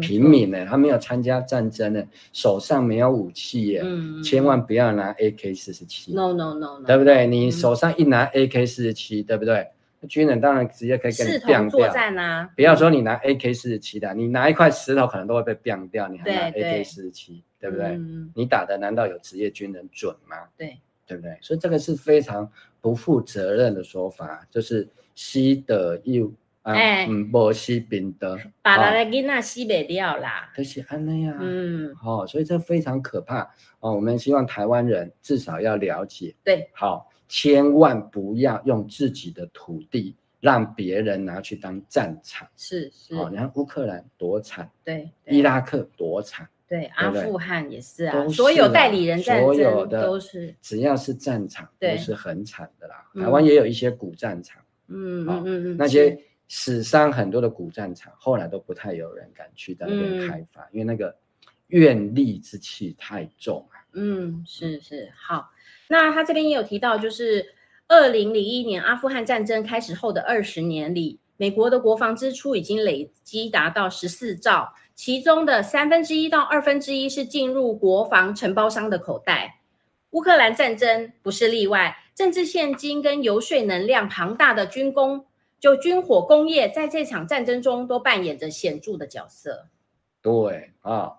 [0.00, 2.00] 平民呢，他没有参加战争呢，
[2.32, 7.26] 手上没有武器耶，嗯，千万不要拿 AK 四十七，no no no，对不对？
[7.26, 9.66] 你手上一拿 AK 四十七，对不对？
[10.08, 11.68] 军人当然直接可以跟你干掉。
[11.68, 12.48] 作战啊！
[12.54, 18.00] 不要说你拿 AK 四十七的，你拿一块石头可能都会被干掉，你还拿 AK 四十七，对不对？
[18.36, 20.36] 你打的难道有职业军人准吗？
[20.56, 21.36] 对，对不对？
[21.42, 22.48] 所以这个是非常
[22.80, 24.86] 不负责任的说法，就是。
[25.22, 33.42] 西德有啊，嗯，无西宾德，把他的囡仔西北掉啦，就是安那样，嗯，好，所以这非常可怕。
[33.80, 33.92] 哦。
[33.92, 53.04] 我们希望台湾人至少要了解，对，好，千万不要用自己的土地让别人拿去当战场，是是，哦，你看乌克兰多惨，对，伊拉克多惨，对，阿富汗也是啊，所有代理人战争都是，只要是战场都是很惨的啦。
[53.22, 54.62] 台湾也有一些古战场。
[54.90, 56.18] 嗯嗯嗯，那些
[56.48, 61.16] 史上很多的古战场，后来都不太有人敢去在那边开发，因为那个
[61.68, 63.78] 怨力之气太重啊。
[63.92, 65.50] 嗯，是是好。
[65.88, 67.54] 那他这边也有提到，就是
[67.86, 79.60] 二零零一年阿富汗战争开始后的二十年里，美国的国防支出已经累积达到十四兆，其中的三分之一到二分之一是进入国防承包商的口袋。
[80.10, 81.96] 乌克兰战争不是例外。
[82.20, 85.24] 政治现金跟游说能量庞大的军工，
[85.58, 89.68] 就军火工业，在这场战争中都扮演着显著的角色。
[90.20, 91.12] 对啊，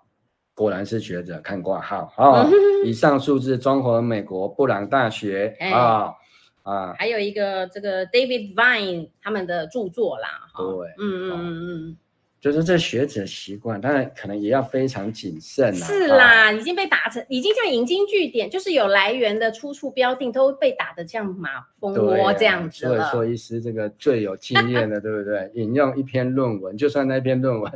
[0.53, 2.47] 果然是学者看挂号啊。
[2.85, 6.13] 以上数字综合美国布朗大学啊
[6.61, 10.51] 啊，还有一个这个 David Vine 他们的著作啦。
[10.55, 11.97] 对，嗯嗯嗯嗯。
[12.41, 15.85] 就是这学者习惯，当然可能也要非常谨慎啊。
[15.85, 23.11] 是啦，啊、已经被打成，已经像引经据典，就是有来源的、出处标定，都被打得像马蜂窝这样子了。
[23.11, 25.51] 所以说，医师这个最有经验的，对不对？
[25.53, 27.71] 引用一篇论文，就算那篇论文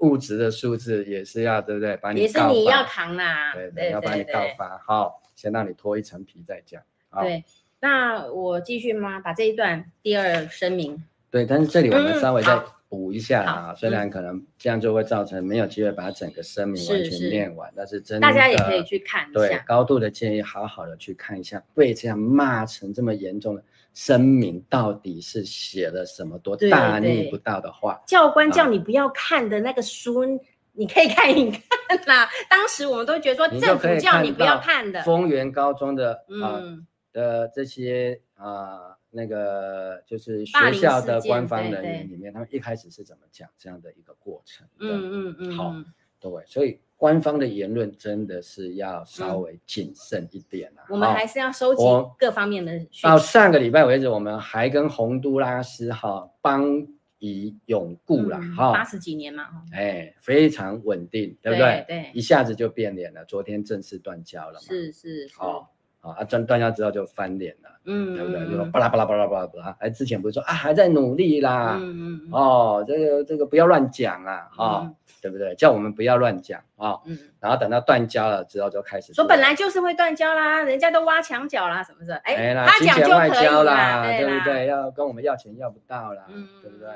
[0.00, 1.96] 物质的数字也是要，对不对？
[1.96, 4.78] 把你也是你要扛啦，对对，要把你告发。
[4.86, 6.82] 好，先让你脱一层皮再讲。
[7.22, 7.42] 对，
[7.80, 9.18] 那我继续吗？
[9.20, 11.02] 把这一段第二声明。
[11.30, 12.62] 对，但是这里我们稍微再。
[12.94, 19.40] 补一下啊，嗯、虽然可能这样就会造成没有机会把整个声明完全念完，是是但是真的大家也可以去看一下。
[19.40, 23.62] 对，高度的建议，好好的去看一下，被这样骂成这么严重的
[23.94, 28.00] 声明，到底是写了什么多大逆不道的话？
[28.06, 30.28] 教官叫你不要看的那个书，啊、
[30.72, 31.60] 你可以看一看
[32.06, 32.28] 啦。
[32.48, 35.02] 当时我们都觉得说，政府叫你不要看的。
[35.02, 38.98] 丰原高中的啊、嗯、的这些啊。
[39.16, 44.66] 那个就是学校的官方人员里面，他们一开始是怎么讲这样的一个过程？
[44.80, 45.56] 嗯嗯嗯。
[45.56, 45.72] 好，
[46.18, 50.82] 对，所以官方的言论真的是要稍微谨慎一点啊。
[50.88, 51.84] 我们还是要收集
[52.18, 52.72] 各方面的。
[53.04, 56.84] 到上个礼拜为止，我们还跟洪都拉斯哈邦
[57.20, 61.84] 谊永固了哈，八十几年嘛，哎，非常稳定，对不对？
[61.86, 64.60] 对，一下子就变脸了，昨天正式断交了嘛。
[64.66, 65.30] 是是。
[65.36, 65.70] 好。
[66.12, 68.58] 啊，断断交之后就翻脸了，嗯，对不对？
[68.58, 74.90] 就巴拉巴拉巴拉巴拉巴拉，哎，之前不是说啊还在努力啦，嗯嗯，哦，这个这个不要乱讲啊，啊，
[75.22, 75.54] 对不对？
[75.54, 84.66] 叫我们不要乱讲啊，嗯，然后等到断交了之后就开始说本来就是会断交啦，人家都挖墙脚啦，什么的，哎，他讲就可以啦，对不对？
[84.66, 86.26] 要跟我们要钱要不到啦，
[86.62, 86.88] 对不对？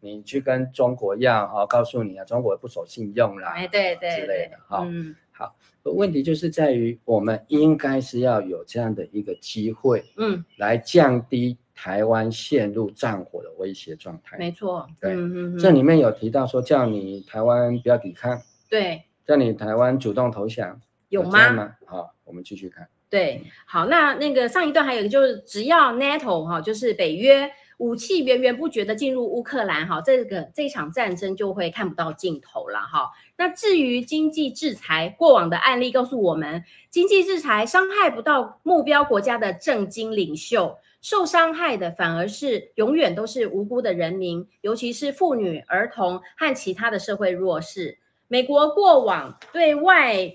[0.00, 5.14] 你去跟中国要啊，告诉你啊，中国不守信用啦，哎，对对之类的，哈，嗯。
[5.32, 14.36] 好，问题就是在于我们应该是要有这样的一个机会，嗯，来降低台湾陷入战火的威胁状态。
[14.36, 18.38] 没错，对，嗯、这里面有提到说叫你台湾不要抵抗，
[18.68, 20.78] 对，叫你台湾主动投降，
[21.08, 21.74] 有吗？
[21.86, 22.86] 好，我们继续看。
[23.08, 27.50] 对，好，那那个上一段还有一个就是，只要 NATO 哈，就是北约。
[27.80, 33.10] 武器源源不绝的进入乌克兰，哈，这个这场战争就会看不到尽头了，哈。
[33.38, 47.98] 那至于经济制裁，过往的案例告诉我们，经济制裁伤害不到目标国家的政经领袖，受伤害的反而是永远都是无辜的人民，尤其是妇女、儿童和其他的社会弱势。
[48.28, 50.34] 美国过往对外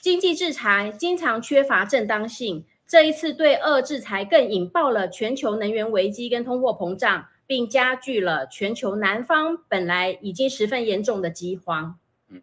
[0.00, 2.64] 经济制裁经常缺乏正当性。
[2.88, 11.98] 这一次对俄制裁更引爆了全球能源危机跟通货膨胀，并加剧了全球南方本来已经十分严重的饥荒。
[12.30, 12.40] 嗯，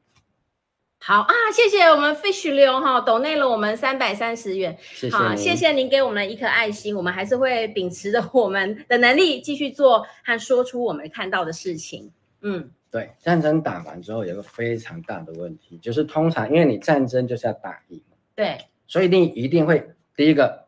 [1.00, 12.12] 好啊，谢谢我们 Fish 流哈抖内了我们三百三十元，谢谢，好，谢谢您给我们一颗爱心，我们还是会秉持着我们的能力继续做和说出我们看到的事情。
[12.42, 18.00] 嗯，对，战争打完之后有个非常大的问题，就是通常因为你战争就是要打赢，
[18.36, 19.84] 对，所以你一定会。
[20.16, 20.66] 第一个，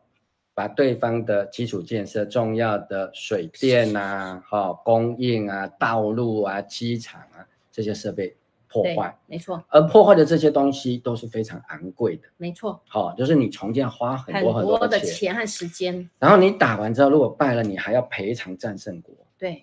[0.54, 8.36] 把对方的基础建设、重要的水电啊、哈供应啊、道路啊、机场啊这些设备
[8.66, 9.62] 破坏，没错。
[9.68, 12.78] 而破坏的这些东西都是非常昂贵的，没错。
[12.86, 16.10] 好，就是你重建花很多很多的钱和时间。
[16.18, 19.62] 然后你打完之后，如果败了，你还要赔偿战胜国，对。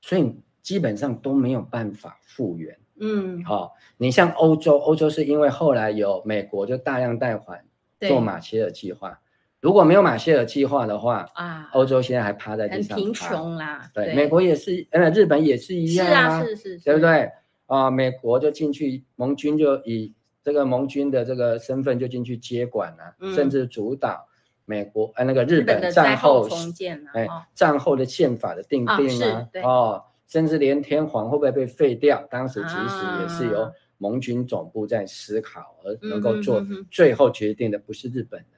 [0.00, 2.78] 所以基本上都没有办法复原。
[3.00, 7.62] 嗯，好，你像欧洲，欧洲是因为后来有美国就大量贷款。
[8.00, 9.18] 做马歇尔计划，
[9.60, 13.90] 如果没有马歇尔计划的话，啊，欧洲现在还趴在地上，很贫穷啦。
[13.92, 17.30] 对，美国也是，呃，日本也是一样啊，是是，对不对？
[17.66, 24.26] 啊，美国就进去，盟军就以这个盟军的这个身份就进去接管了，甚至主导
[24.64, 33.72] 美国呃那个日本战后重建，哎，战后的宪法的定定啊，哦，甚至连天皇会不会被废掉，当时其实也是由。
[33.98, 38.48] 盟军总部在思考，而能够做最后决定的不是日本人，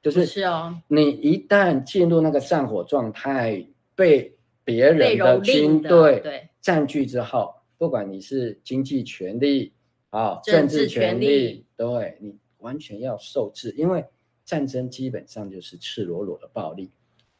[0.00, 0.80] 就是是哦。
[0.88, 3.64] 你一旦进入那个战火状态，
[3.94, 4.32] 被
[4.64, 9.72] 别人的军队占据之后，不管你是经济权力
[10.10, 14.04] 啊、政治权力，对你完全要受制，因为
[14.44, 16.90] 战争基本上就是赤裸裸的暴力，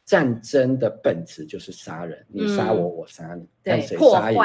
[0.05, 4.38] 战争的本质就是杀人，你杀我，我杀你，嗯、看谁杀赢。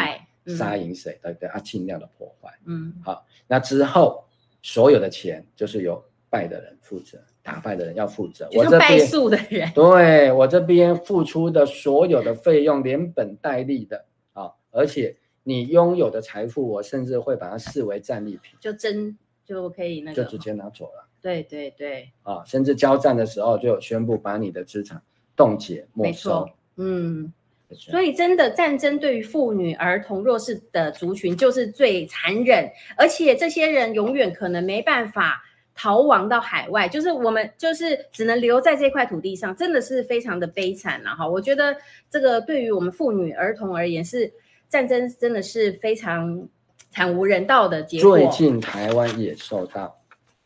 [0.58, 1.20] 杀赢谁？
[1.22, 1.50] 对不对？
[1.50, 2.52] 啊，尽量的破坏。
[2.66, 4.24] 嗯，好，那之后
[4.62, 8.48] 所有的钱就是由败的人负责，打败的人要负责。
[8.54, 21.08] 我这败诉的人，对我这边付出的所有的费用，连本带利的啊，而且你拥有的财富，我甚至会把它视为战利品，就真就可以那个，就直接拿走了。
[21.22, 25.02] 对对对，啊，甚至交战的时候就宣布把你的资产
[25.36, 26.48] 冻结没收。
[26.76, 27.34] 嗯。
[27.76, 32.68] 所以，真的战争对于妇女、儿童、弱势的族群就是最残忍，
[32.98, 35.44] 而且这些人永远可能没办法
[35.76, 41.28] 逃亡到海外，就是我们就是只能留在这块土地上，真的是非常的悲惨了哈。
[41.28, 41.76] 我觉得
[42.10, 44.34] 这个对于我们妇女、儿童而言，是
[44.68, 46.50] 战争真的是非常
[46.90, 48.18] 惨无人道的结果。
[48.18, 49.96] 最近台湾也受到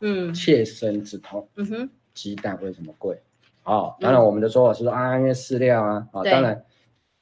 [0.00, 3.18] 嗯切身之痛，嗯哼，鸡蛋为什么贵？
[3.64, 6.62] 哦，当然我们的说法是说啊，因为饲料啊，啊，当然。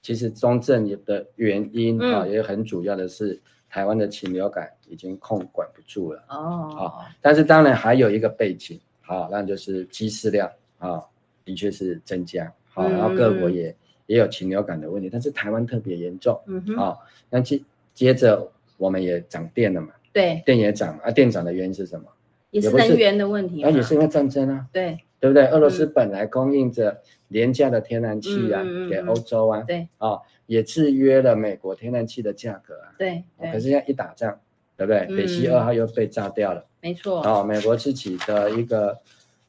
[0.03, 3.41] 其实中正的原因啊，嗯、也很主要的是
[3.71, 6.69] 台湾的禽流感已经控管不住了哦。
[6.75, 11.01] 好、啊，但是当然还有一个背景，好、啊，那就是鸡饲料啊，
[11.45, 12.53] 的确是增加。
[12.69, 13.77] 好、啊，然后各国也、嗯、
[14.07, 16.39] 也有禽流感的问题，但是台湾特别严重。
[16.47, 16.77] 嗯哼。
[16.77, 16.97] 啊，
[17.31, 17.61] 那接
[17.95, 18.47] 接着
[18.77, 19.89] 我们也涨电了嘛？
[20.13, 22.07] 对，电也涨啊，电涨的原因是什么？
[22.51, 25.47] 也是能源的问题，那也是因为战争啊，对对不对？
[25.47, 33.23] 俄罗斯本来供应着廉价的天然气啊，嗯、给欧洲啊，对哦，也制约了美国天然气的价格啊，对。
[33.41, 34.37] 可是现在一打仗，
[34.77, 35.07] 对不对？
[35.09, 37.23] 嗯、北溪二号又被炸掉了，没错。
[37.23, 38.99] 哦，美国自己的一个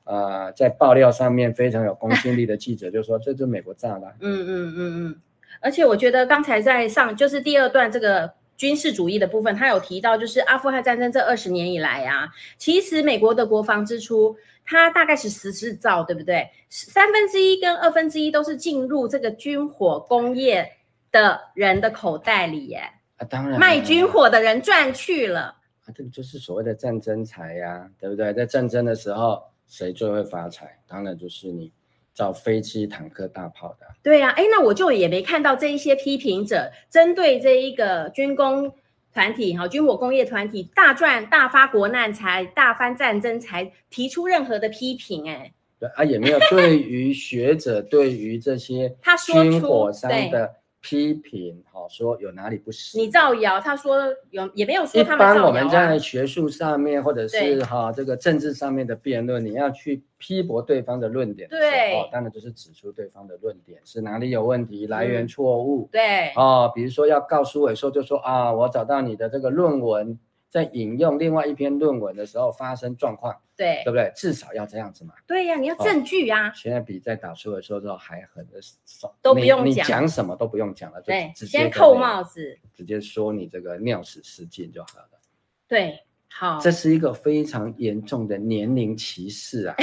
[0.04, 4.06] 呃，在爆料上面非常有公信力的记者就说，这就是美国炸的。
[4.20, 5.16] 嗯嗯嗯嗯。
[5.60, 8.32] 而且我觉得刚才在上就是第二段这个。
[8.56, 16.50] 军事主义的部分，他有提到，就是阿富汗战争这二十年以来啊，其实美国的国防支出，它大概是十四兆，对不对？
[16.70, 20.72] 三分之一跟二分之一都是进入这个军火工业
[21.12, 22.82] 的人的口袋里耶。
[23.18, 25.56] 啊，当然，卖军火的人赚去了。
[25.86, 28.34] 啊，这个就是所谓的战争财呀、啊，对不对？
[28.34, 30.80] 在战争的时候，谁最会发财？
[30.88, 31.72] 当然就是你。
[32.14, 38.72] 造飞机、坦克、大炮的，对呀、啊，哎，那我就也没看到这一些批评者针对这一个军工
[39.14, 48.96] 团体、哈军火工业团体大赚、大发国难财、大翻战争财提出任何的批评，哎，对啊，也没有对于学者对于这些
[49.26, 50.56] 军火商的。
[50.84, 52.98] 批评好说有哪里不实？
[52.98, 65.84] 你造谣，他说有也没有说他们造谣、啊、一般我们在学术上面或者是哈这个政治上面的辩论，你要去批驳对方的论点的时候，对，当然就是指出对方的论点是哪里有问题，来源错误。
[65.84, 70.20] 嗯、对，哦，比如说要告苏伟说，就说啊，我找到你的这个论文。
[70.54, 74.12] 在引用另外一篇论文的时候发生状况，对对不对？
[74.16, 75.16] 至少要这样子嘛。
[75.26, 76.52] 对呀、啊，你要证据呀、啊哦。
[76.54, 85.20] 现在比在打书的时候还很的少，都不用讲，你讲什么都不用讲了，对，直接先扣帽子，直接说你这个尿屎失禁就好了。
[85.68, 86.00] 对，
[86.30, 89.76] 好，这是一个非常严重的年龄歧视啊，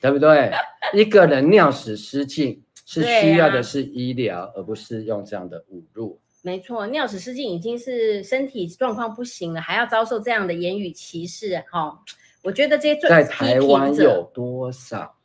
[0.00, 0.52] 对不对？
[0.94, 6.20] 一个人尿屎失禁是需要的是医疗，啊、而不是用这样的侮辱。
[6.42, 11.98] 没错，尿屎失禁已经是身体状况不行了，还要遭受这样的言语歧视，哈、哦，
[12.42, 15.16] 我觉得这些在台湾有多少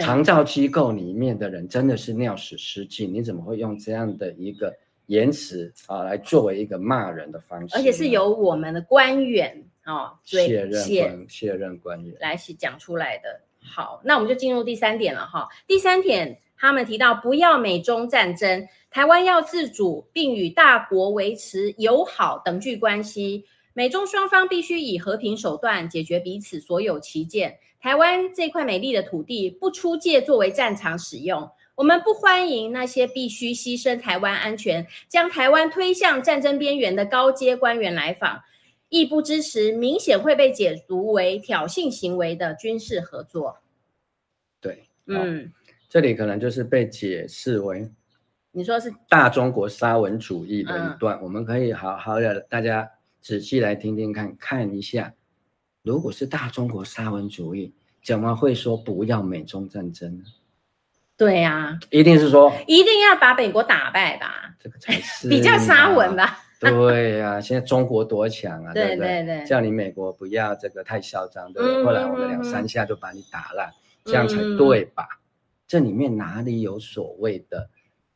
[0.00, 3.14] 长照机构里面的人真的是尿屎失禁？
[3.14, 7.76] 你怎么会用这样的一个言辞啊来作为一个骂人的方式？
[7.76, 13.40] 而且是由我们的官员哦卸任官卸任官员来讲出来的。
[13.62, 15.48] 好，那我们就进入第三点了哈。
[15.66, 18.66] 第三点，他们提到不要美中战争。
[18.90, 23.44] 台湾要自主，并与大国维持友好等距关系。
[23.72, 27.58] 美中双方必须以和平手段解决彼此所有歧见。
[27.80, 31.48] 台湾这块美丽的土地不出借作为战场使用。
[31.76, 38.42] 我们不欢迎那些必须牺牲台湾安全、将台湾推向战争边缘的高阶官员来访，
[38.90, 43.60] 亦不支持明显会被解读为挑衅行为的军事合作。
[44.60, 45.50] 对，嗯，
[45.88, 47.90] 这里可能就是被解释为。
[48.52, 55.14] 你说是大中国沙文主义的一段，嗯、我们可以好好的大家仔细来听听看，看一下，
[55.82, 57.72] 如果是大中国沙文主义，
[58.02, 60.24] 怎么会说不要美中战争呢？
[61.16, 64.56] 对呀、啊，一定是说一定要把美国打败吧？
[64.58, 66.40] 这个才是 比较沙文吧？
[66.68, 69.24] 对呀、啊，现在中国多强啊，对不对？
[69.24, 71.82] 对对，叫你美国不要这个太嚣张，对不对？
[71.82, 73.72] 嗯、后来我们两三下就把你打烂，嗯、
[74.04, 75.08] 这样才对吧？
[75.10, 75.18] 嗯、
[75.66, 77.68] 这里面哪里有所谓的？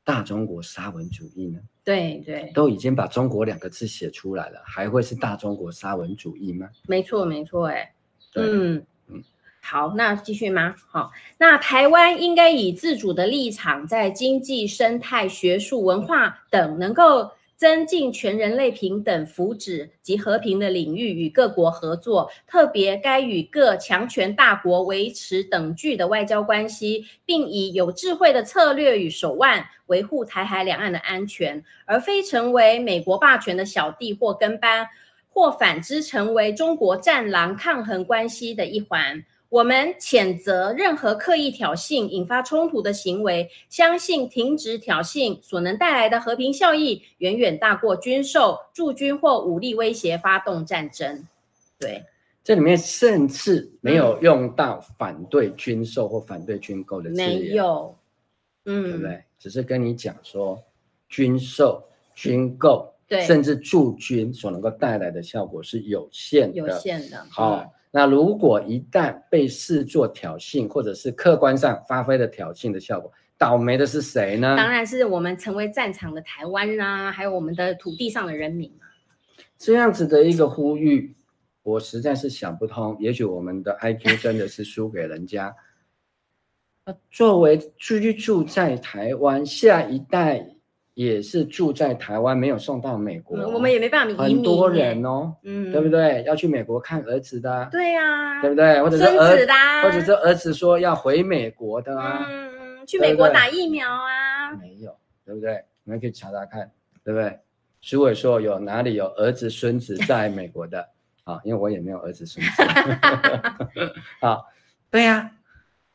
[0.07, 1.59] 大中国沙文主义呢？
[1.83, 6.69] 对对，都已经把中国两个字写出来了，还会是大中国沙文主义吗？
[6.87, 7.95] 没错没错，哎，
[8.35, 9.23] 嗯嗯，
[9.63, 10.75] 好，那继续吗？
[10.89, 17.31] 好，那台湾应该以自主的立场，在经济、生态、学术、文化等能够。
[17.57, 34.87] 增进全人类平等福祉及和平的领域与各国合作，特别该与各强权大国维持等距的外交关系，并以有智慧的策略与手腕维护台海两岸的安全，而非成为美国霸权的小弟或跟班，
[35.29, 39.25] 或反之成为中国战狼抗衡关系的一环。
[39.55, 51.25] 我们谴责任何刻意挑衅、引发冲突的行为，相信停止挑衅所能带来的和平效益远远大过军售、驻军或武力威胁发动战争。
[51.79, 52.03] 对，
[52.43, 57.97] 这里面甚至没有用到反对军售或反对军购的字眼，没有，
[58.65, 59.23] 嗯，对不对？
[59.39, 60.61] 只是跟你讲说，
[61.09, 61.81] 军售、
[62.17, 67.53] 军购，对，甚至驻军所能够带来的效果是有限的，有限的，好。
[67.53, 74.57] 哦那如果一旦被视作挑衅，或者是客观上发挥了挑衅的效果，倒霉的是谁呢？
[74.57, 78.87] 当然是我们成为战场的台湾啦、啊，还有我们的土地上的人民嘛。
[79.57, 81.15] 这样子的一个呼吁，
[81.63, 82.97] 我实在是想不通。
[82.99, 85.55] 也许我们的 IQ 真的是输给人家。
[87.13, 90.54] 作为居住在台湾，下一代
[90.95, 94.37] 也是住在台湾，没有送到美国，我们也没办法移民。
[94.37, 96.23] 很多人哦，嗯，对不对？
[96.25, 98.81] 要去美国看儿子的、啊，对呀、啊，对不对？
[98.81, 105.65] 或者是儿孙子的、啊，或者是儿子说要回美国的啊，嗯，去美国打疫苗啊，对对没有，对不对？
[105.83, 106.71] 你们可以查查看，
[107.05, 107.41] 对不对？
[107.81, 110.89] 徐伟说有哪里有儿子孙子在美国的
[111.25, 111.41] 啊？
[111.43, 112.63] 因为我也没有儿子孙子，
[114.25, 114.39] 啊，
[114.93, 115.31] 对呀、啊，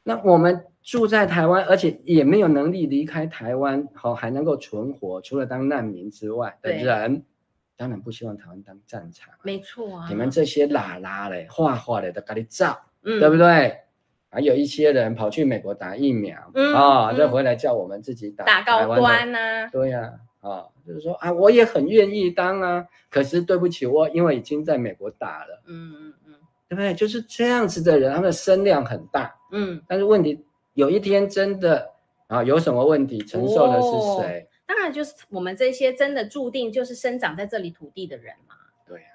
[0.04, 0.66] 那我们。
[0.82, 7.24] 住在台湾，而且也没有能力离开台湾，好还能够存活，除了当难民之外的人，
[7.78, 9.34] 当然不希望台湾当战场。
[9.44, 13.78] 没错啊，你们这些拉拉嘞、画画的都赶紧照，嗯，对不对？
[14.32, 18.46] 还有一些人跑去美国打疫苗，啊、嗯哦，再回来叫我们自己打。
[18.46, 19.70] 打高端呐、啊？
[19.72, 26.34] 对呀、啊，啊、哦，就是说啊，我也很愿意当啊，可是对不起，我因为已经在美国打了，嗯嗯嗯，
[26.68, 26.94] 对不对？
[26.94, 30.46] 就是这样子的人，他们的声量很大，嗯，但是问题。
[30.80, 31.92] 有一天真的
[32.28, 33.90] 啊，有什么问题，承受的是
[34.22, 34.40] 谁？
[34.40, 38.56] 哦，当然就是我们这些真的注定就是生长在这里土地的人嘛。
[38.88, 39.12] 对啊，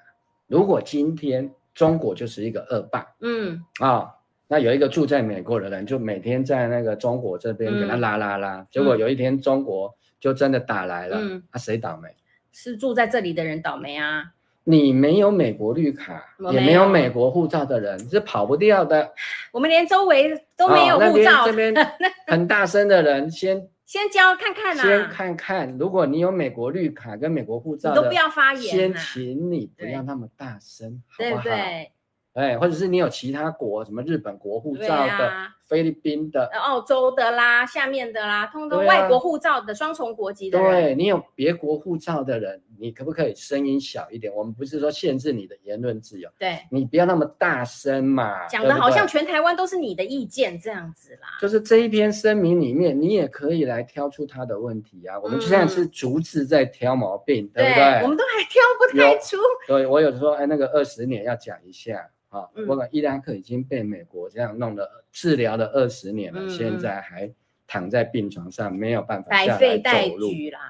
[0.47, 4.15] 如果今天中国就是一个恶霸，嗯啊，
[4.47, 12.15] 那有一个住在美国的人，就每天在那个中国这边给他拉拉拉，嗯，结果有一天中国就真的打来了，嗯，啊，谁倒霉？
[12.53, 14.34] 是住在这里的人倒霉啊。
[14.65, 19.13] 你没有美国绿卡，也没有美国护照的人是跑不掉的。
[19.53, 21.43] 我们连周围都没有护照。
[21.43, 21.75] 哦、这边
[22.27, 25.77] 很大声的人先先交看看啊，先看看。
[25.79, 28.63] 如果你有美国绿卡跟美国护照，你都不要发言。
[28.63, 31.43] 先请你不要那么大声，好不好？
[31.43, 31.91] 对对。
[32.33, 40.71] 哎，或者是你有其他国，什么日本国护照的、啊、菲律宾的、澳洲的啦、下面的啦，通通外国护照的、啊、双重国籍的人。
[40.71, 44.33] 对，你有别国护照的人，你可不可以声音小一点？
[44.35, 51.29] 我们不是说限制你的言论自由，对，你不要那么大声嘛，讲的好像全台湾都是你的意见这样子啦。
[51.41, 55.17] 就是这一篇声明里面，你也可以来挑出他的问题啊。
[55.17, 58.03] 嗯、我们就像是逐字在挑毛病，对不对？
[58.03, 59.39] 我们都还挑不太出。
[59.67, 62.11] 对，我有时候哎，那个二十年要讲一下。
[62.41, 67.33] 啊，我讲伊拉克已经被美国这样弄了治疗了二十年了，嗯，现在还
[67.67, 70.61] 躺在病床上，没有办法百废待举啦，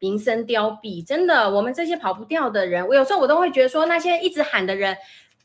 [0.00, 4.96] 民生凋敝，真的，我们这些跑不掉的人，我有时候我都会觉得说，那些一直喊的人，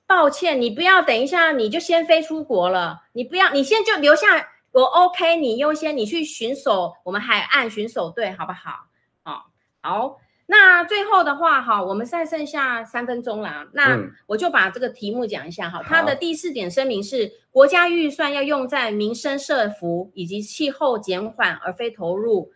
[0.07, 4.25] 抱歉，你不要等一下，你就先飞出国了，你不要，你先就留下，
[4.71, 8.87] 我 OK，你优先，你去巡守我们海岸巡守队，好不好？
[9.21, 10.17] 好，好。
[10.49, 15.83] 那最后的话，哈，我们现在剩下三分钟啦，那我就把这个题目讲一下哈。
[15.85, 22.53] 它的第四点声明是，国家预算要用在民生社福以及气候减缓，而非投入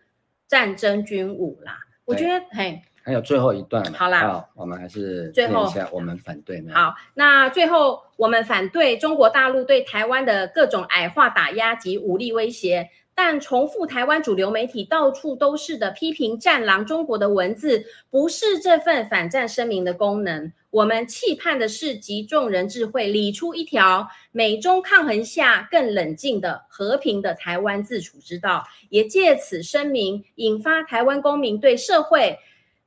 [0.48, 1.80] 战争军武啦。
[2.06, 6.64] 我觉得，嘿，还有最后一段，好啦，好，我们还是最后一下，我们反对。
[6.72, 12.88] 好，那最后我们反对中国大陆对台湾的各种矮化打压及武力威胁。
[13.24, 20.52] 但重复台湾主流媒体到处都是的批评“战狼中国”的文字，不是这份反战声明的功能。
[20.70, 32.36] 我们期盼的是集众人智慧，理出一条美中抗衡下更冷静的和平的台湾自处之道，也借此声明引发台湾公民对社会、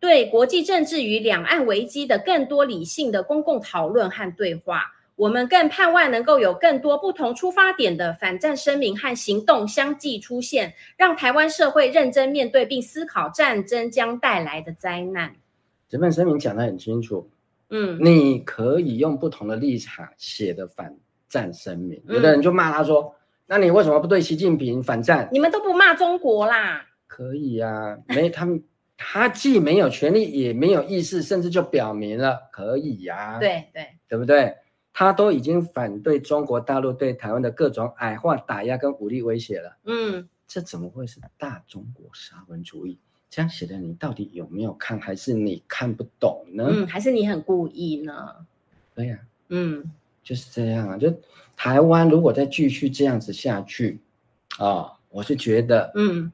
[0.02, 4.82] 对国际政治与两岸危机的更多理性的公共讨论和对话。
[5.16, 15.36] 我们更盼望能够有更多不同出发点的反战声明和行动相继出现，让台湾社会认真面对并思考战争将带来的灾难。
[15.88, 17.30] 这份声明讲得很清楚，
[17.70, 20.94] 嗯，你可以用不同的立场写的反
[21.30, 25.30] 战声明，有的人就骂他说：“嗯、那你为什么不对习近平反战？
[25.32, 28.62] 你们都不骂中国啦？”可以呀、啊，没他们，
[28.98, 33.40] 他既没有权利，也没有意识，甚至就表明了可以呀、 啊。
[33.40, 34.54] 对对，对不对？
[34.98, 39.76] 他都已经反对中国大陆对台湾的各种矮化打压跟武力威胁了。
[39.84, 42.98] 嗯，这怎么会是大中国沙文主义？
[43.30, 46.66] 这样写的你到底有没有看，还是你看不懂呢？
[46.70, 48.14] 嗯，还是你很故意呢？
[48.94, 49.92] 对呀、啊，嗯，
[50.24, 50.98] 就是这样啊。
[50.98, 51.14] 就
[51.58, 54.00] 台湾如果再继续这样子下去
[54.58, 56.32] 啊、哦，我是觉得，嗯，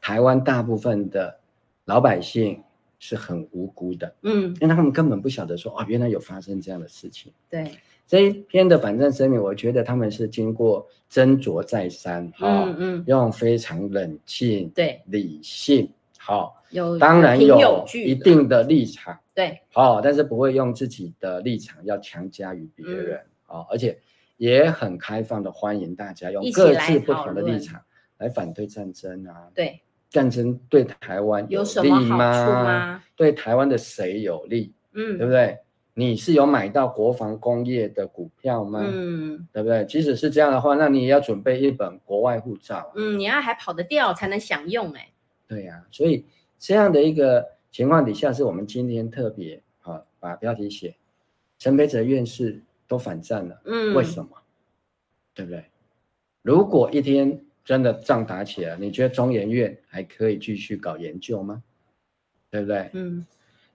[0.00, 1.38] 台湾大部分的
[1.84, 2.60] 老百姓
[2.98, 4.12] 是很无辜的。
[4.22, 7.32] 嗯，因为他们根本不晓得说，哦，原来有发生这样的事情。
[7.48, 7.70] 对。
[8.10, 15.88] 这一篇的反战声明，我觉得他们是经过斟酌再三，哈、哦，嗯嗯，用非常冷静、对理性，
[16.18, 16.60] 好、
[16.98, 23.96] 当然有一定的立场，对，好、哦，但是不会用自己的立场要强加于别人，啊、嗯哦，而且
[24.38, 27.80] 也很开放的欢迎大家用各自不同的立场
[28.18, 29.46] 来反对战争啊？
[29.54, 33.00] 对，战争对台湾有，有什么好处吗？
[33.14, 34.74] 对台湾的谁有利？
[34.94, 35.56] 嗯，对不对？
[35.94, 38.80] 你是有买到国防工业的股票吗？
[38.82, 39.84] 嗯，对不对？
[39.84, 42.92] 即使是这样的话，那你也要准备一本国外护照。
[42.94, 45.08] 嗯，你要还跑得掉才能享用哎。
[45.46, 46.24] 对呀、啊，所以
[46.58, 50.94] 这样的一个情况底下，是我们今天特别啊把标题写
[51.58, 53.60] 陈培哲院士都反战了。
[53.64, 54.30] 嗯，为什么？
[55.34, 55.64] 对不对？
[56.42, 61.62] 如果一天真的仗打起来，你觉得中研院还可以继续搞研究吗？
[62.50, 62.90] 对不对？
[62.94, 63.26] 嗯。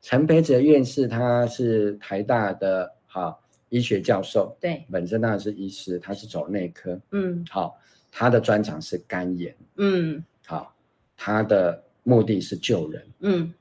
[0.05, 3.35] 陈培哲院士他是台大的哈
[3.69, 7.75] 医学教授，对，本身当然是医师，他是走内科，嗯，好，
[8.11, 10.71] 他的专长是肝炎，嗯，好，
[11.17, 13.51] 他的目的是救人，嗯，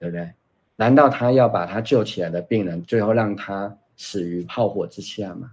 [0.00, 0.28] 对不对？
[0.74, 5.52] 难道他要把他救起来的病人，最后让他死于炮火之下吗？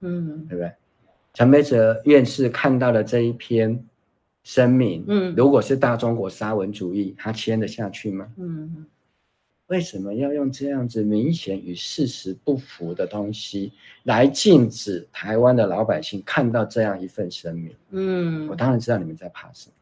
[0.00, 0.72] 嗯，对不对？
[1.34, 3.84] 陈培哲院士看到了这一篇
[4.44, 8.26] 声明，嗯，如果是大中国沙文主义，他签得下去吗？
[8.38, 8.86] 嗯。
[9.70, 17.72] 为什么要用这样子明显与事实不符的东西来禁止台湾的老百姓看到这样一份声明？
[17.90, 19.74] 嗯，我当然知道你们在怕什么。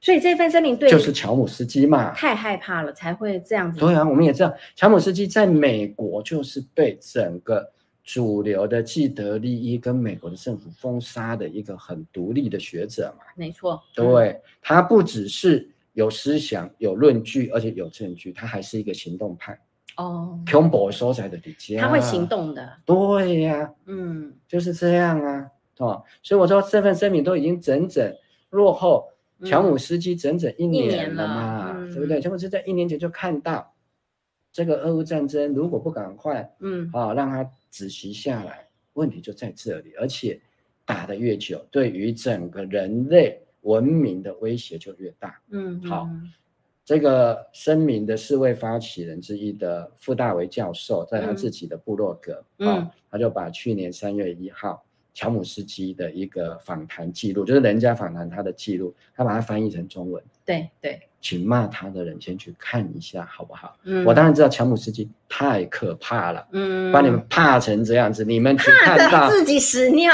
[0.00, 3.80] 所以这份声明对就是乔姆斯基嘛，太害怕了才会这样子。
[3.80, 7.68] 对啊，我们也知道乔姆斯基在美国就是被整个
[8.04, 13.24] 主流的既得利益跟美国的政府封杀的一个很独立的学者嘛。
[13.34, 15.68] 没错，对，嗯，他不只是。
[15.94, 19.58] 有思想、有论据，而且有证据，他还是一个行动派
[19.96, 20.40] 哦。
[20.50, 22.78] 恐怖所在的底下，他会行动的。
[22.86, 28.10] 对呀、啊，嗯，就是这样啊，哦，所以我说这份声明都已经整整
[28.48, 29.06] 落后
[29.44, 32.20] 乔姆斯基整整一年了嘛，嗯、对不对？
[32.20, 33.74] 乔姆斯基在一年前就看到
[34.50, 40.40] 这个俄乌战争，如果不赶快，嗯，啊、哦，让他止息下来，问题就在这里，而且
[40.86, 43.41] 打得越久，对于整个人类。
[43.62, 45.40] 文明的威胁就越大。
[45.50, 46.08] 嗯，好，
[46.84, 54.84] 这个声明的四位发起人之一的傅大为教授，在他自己的部落格，嗯，他就把去年三月一号
[55.14, 60.22] 乔姆斯基的一个访谈记录，就是人家访谈他的记录，他把它翻译成中文。
[60.44, 63.76] 对对，请骂他的人先去看一下，好不好？
[63.84, 70.12] 嗯，我当然知道乔姆斯基太可怕了，嗯，把你们怕成这样子，你们只看到自己屎尿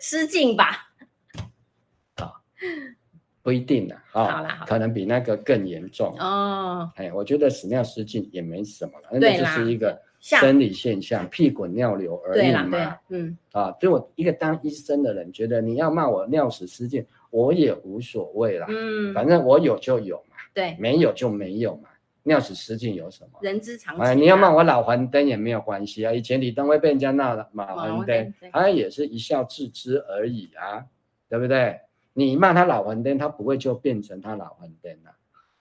[0.00, 0.88] 失禁吧。
[3.42, 6.88] 不一定的，哦，好啦，可能比那个更严重哦。
[6.94, 12.96] 哎，我觉得屎尿失禁也没什么了，那就是一个生理现象，屁滚尿流而已嘛。
[13.08, 18.66] 嗯，啊，对我一个当医生的人，觉得你要骂我尿屎失禁，我也无所谓啦。
[18.68, 21.88] 嗯，反正我有就有嘛，对，没有就没有嘛。
[22.22, 23.40] 尿屎失禁有什么？
[23.42, 24.04] 人之常情。
[24.04, 26.12] 哎，你要骂我老黄灯也没有关系啊。
[26.12, 30.84] 以前李登辉被人家闹了马黄灯，他也是一笑置之而已啊，
[31.28, 31.80] 对不对？
[32.14, 35.10] 你骂他老黄灯，他不会就变成他老黄灯了。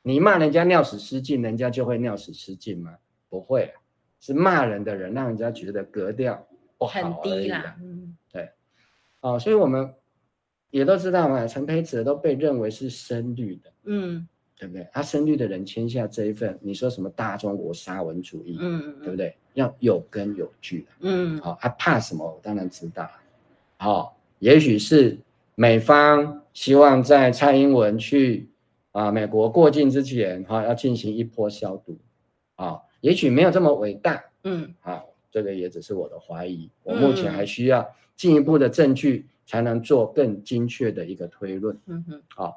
[0.02, 2.95] 你骂人家尿屎失禁，人家就会尿屎失禁吗？
[3.30, 3.74] 不会，
[4.20, 6.45] 是骂人的人让人家觉得格调
[6.78, 7.22] 不好而已啦。
[7.24, 7.76] 很低啦。
[7.80, 8.49] 嗯，对。
[9.22, 9.93] 哦，所以我们
[10.72, 14.28] 也都知道嘛，陈培哲都被认为是深绿的，嗯，
[14.58, 14.86] 对不对？
[14.91, 19.38] 他深绿的人签下这一份，你说什么大中国沙文主义，嗯，对不对？
[19.54, 22.26] 要有根有据的，嗯，好、哦，他怕什么？
[22.26, 23.10] 我当然知道。
[23.78, 25.18] 好、哦，也许是。
[25.56, 28.49] 美方希望在蔡英文去
[28.91, 31.97] 啊美国过境之前，哈、啊，要进行一波消毒，
[32.56, 42.54] 啊，也许没有这么伟大，嗯，啊，这个也只是我的怀疑，我目前还需要进一步的证据，才能做更精确的一个推论，嗯哼，啊，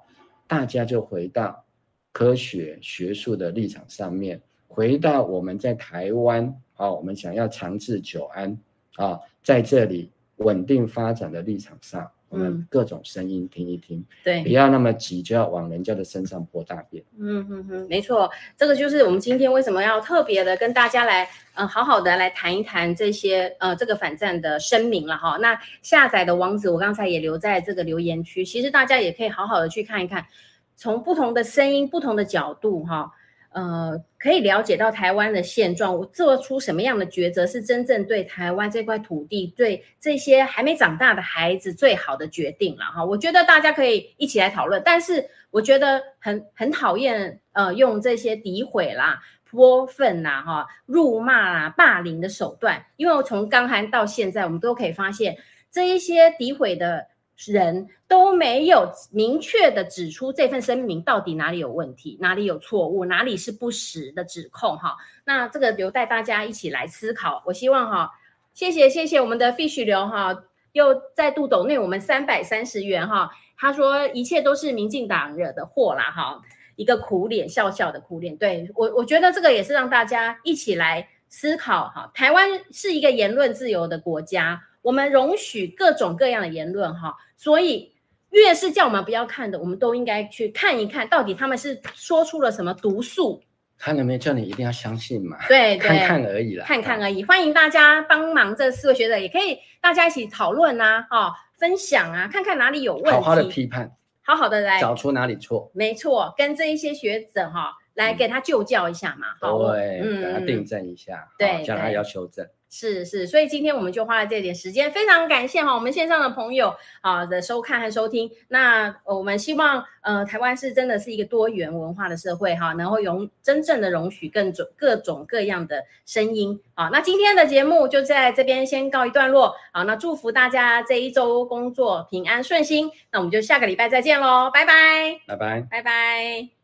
[0.48, 1.64] 大家就回到
[2.12, 8.58] 科学学术的立场上面，回到我们在台湾，啊，我们想要长治久安，
[8.96, 12.10] 啊，在这里稳定发展的立场上。
[12.34, 17.00] 我们各种声音听一听，对，不要那么急就要往人家的身上泼大便。
[17.16, 21.22] 嗯哼哼，没错，这个就是我们今天为什么要特别的跟大家来，
[21.54, 25.36] 嗯、呃，好好的来谈一谈这些，呃，这个反战的声明了哈。
[25.40, 30.26] 那下载的网址我刚才也留在这个留言区，其实大家也可以好好的去看一看，
[30.74, 33.12] 从不同的声音、不同的角度哈。
[33.54, 43.04] 呃，可以了解到台湾的现状，我做出什么样的抉择是真正对台湾这块土地、对这些还没长大的孩子最好的决定了哈。
[43.04, 55.36] 我觉得大家可以一起来讨论，但是我觉得很很讨厌呃用这些诋毁啦、泼粪啦、哈、辱骂啦、霸凌的手段，因为我从刚才到现在，我们都可以发现
[55.70, 57.06] 这一些诋毁的。
[57.36, 64.96] 人都没有明确的指出这份声明到底哪里有问题，哪里有错误，哪里是不实的指控哈。
[65.24, 67.42] 那这个留待大家一起来思考。
[67.46, 68.12] 我希望哈，
[68.52, 73.30] 谢谢谢谢我们的 Fish 流哈，又再度抖内我们三百三十元哈。
[73.56, 76.42] 他说一切都是民进党惹的祸啦，哈，
[76.76, 78.36] 一个苦脸，笑笑的苦脸。
[78.36, 82.10] 对，我，我觉得这个也是让大家一起来思考哈。
[82.14, 87.90] 台湾是一个言论自由的国家，我们容许各种各样的言论哈，所以
[88.32, 93.42] 越是叫我们不要看的，我们都应该去看一看到底他们是说出了什么毒素。
[93.78, 95.38] 看了没叫你一定要相信嘛？
[95.48, 97.24] 对，看看而已啦，看看而已。
[97.24, 103.90] 欢迎大家帮忙，这四位学者也可以大家一起讨论啊，哦，分享啊，看看哪里有问题，好好的批判，
[104.22, 105.70] 好好的来找出哪里错。
[105.72, 112.46] 没错，跟这一些学者哈、哦、来给他就教一下嘛，嗯、好，对，嗯，给他订正一下，对，叫他要修正。
[112.76, 118.28] 是是，所以今天我们就花了这点时间，非常感谢哈我们线上的朋友啊的收看和收听。
[118.48, 126.88] 那我们希望呃台湾是真的是一个多元文化的社会哈，然后容真正的容许更种各种各样的声音啊。
[126.88, 129.84] 那今天的节目就在这边先告一段落啊。
[129.84, 132.90] 那祝福大家这一周工作平安顺心。
[133.12, 136.63] 那我们就下个礼拜再见喽，拜拜，拜拜，拜拜。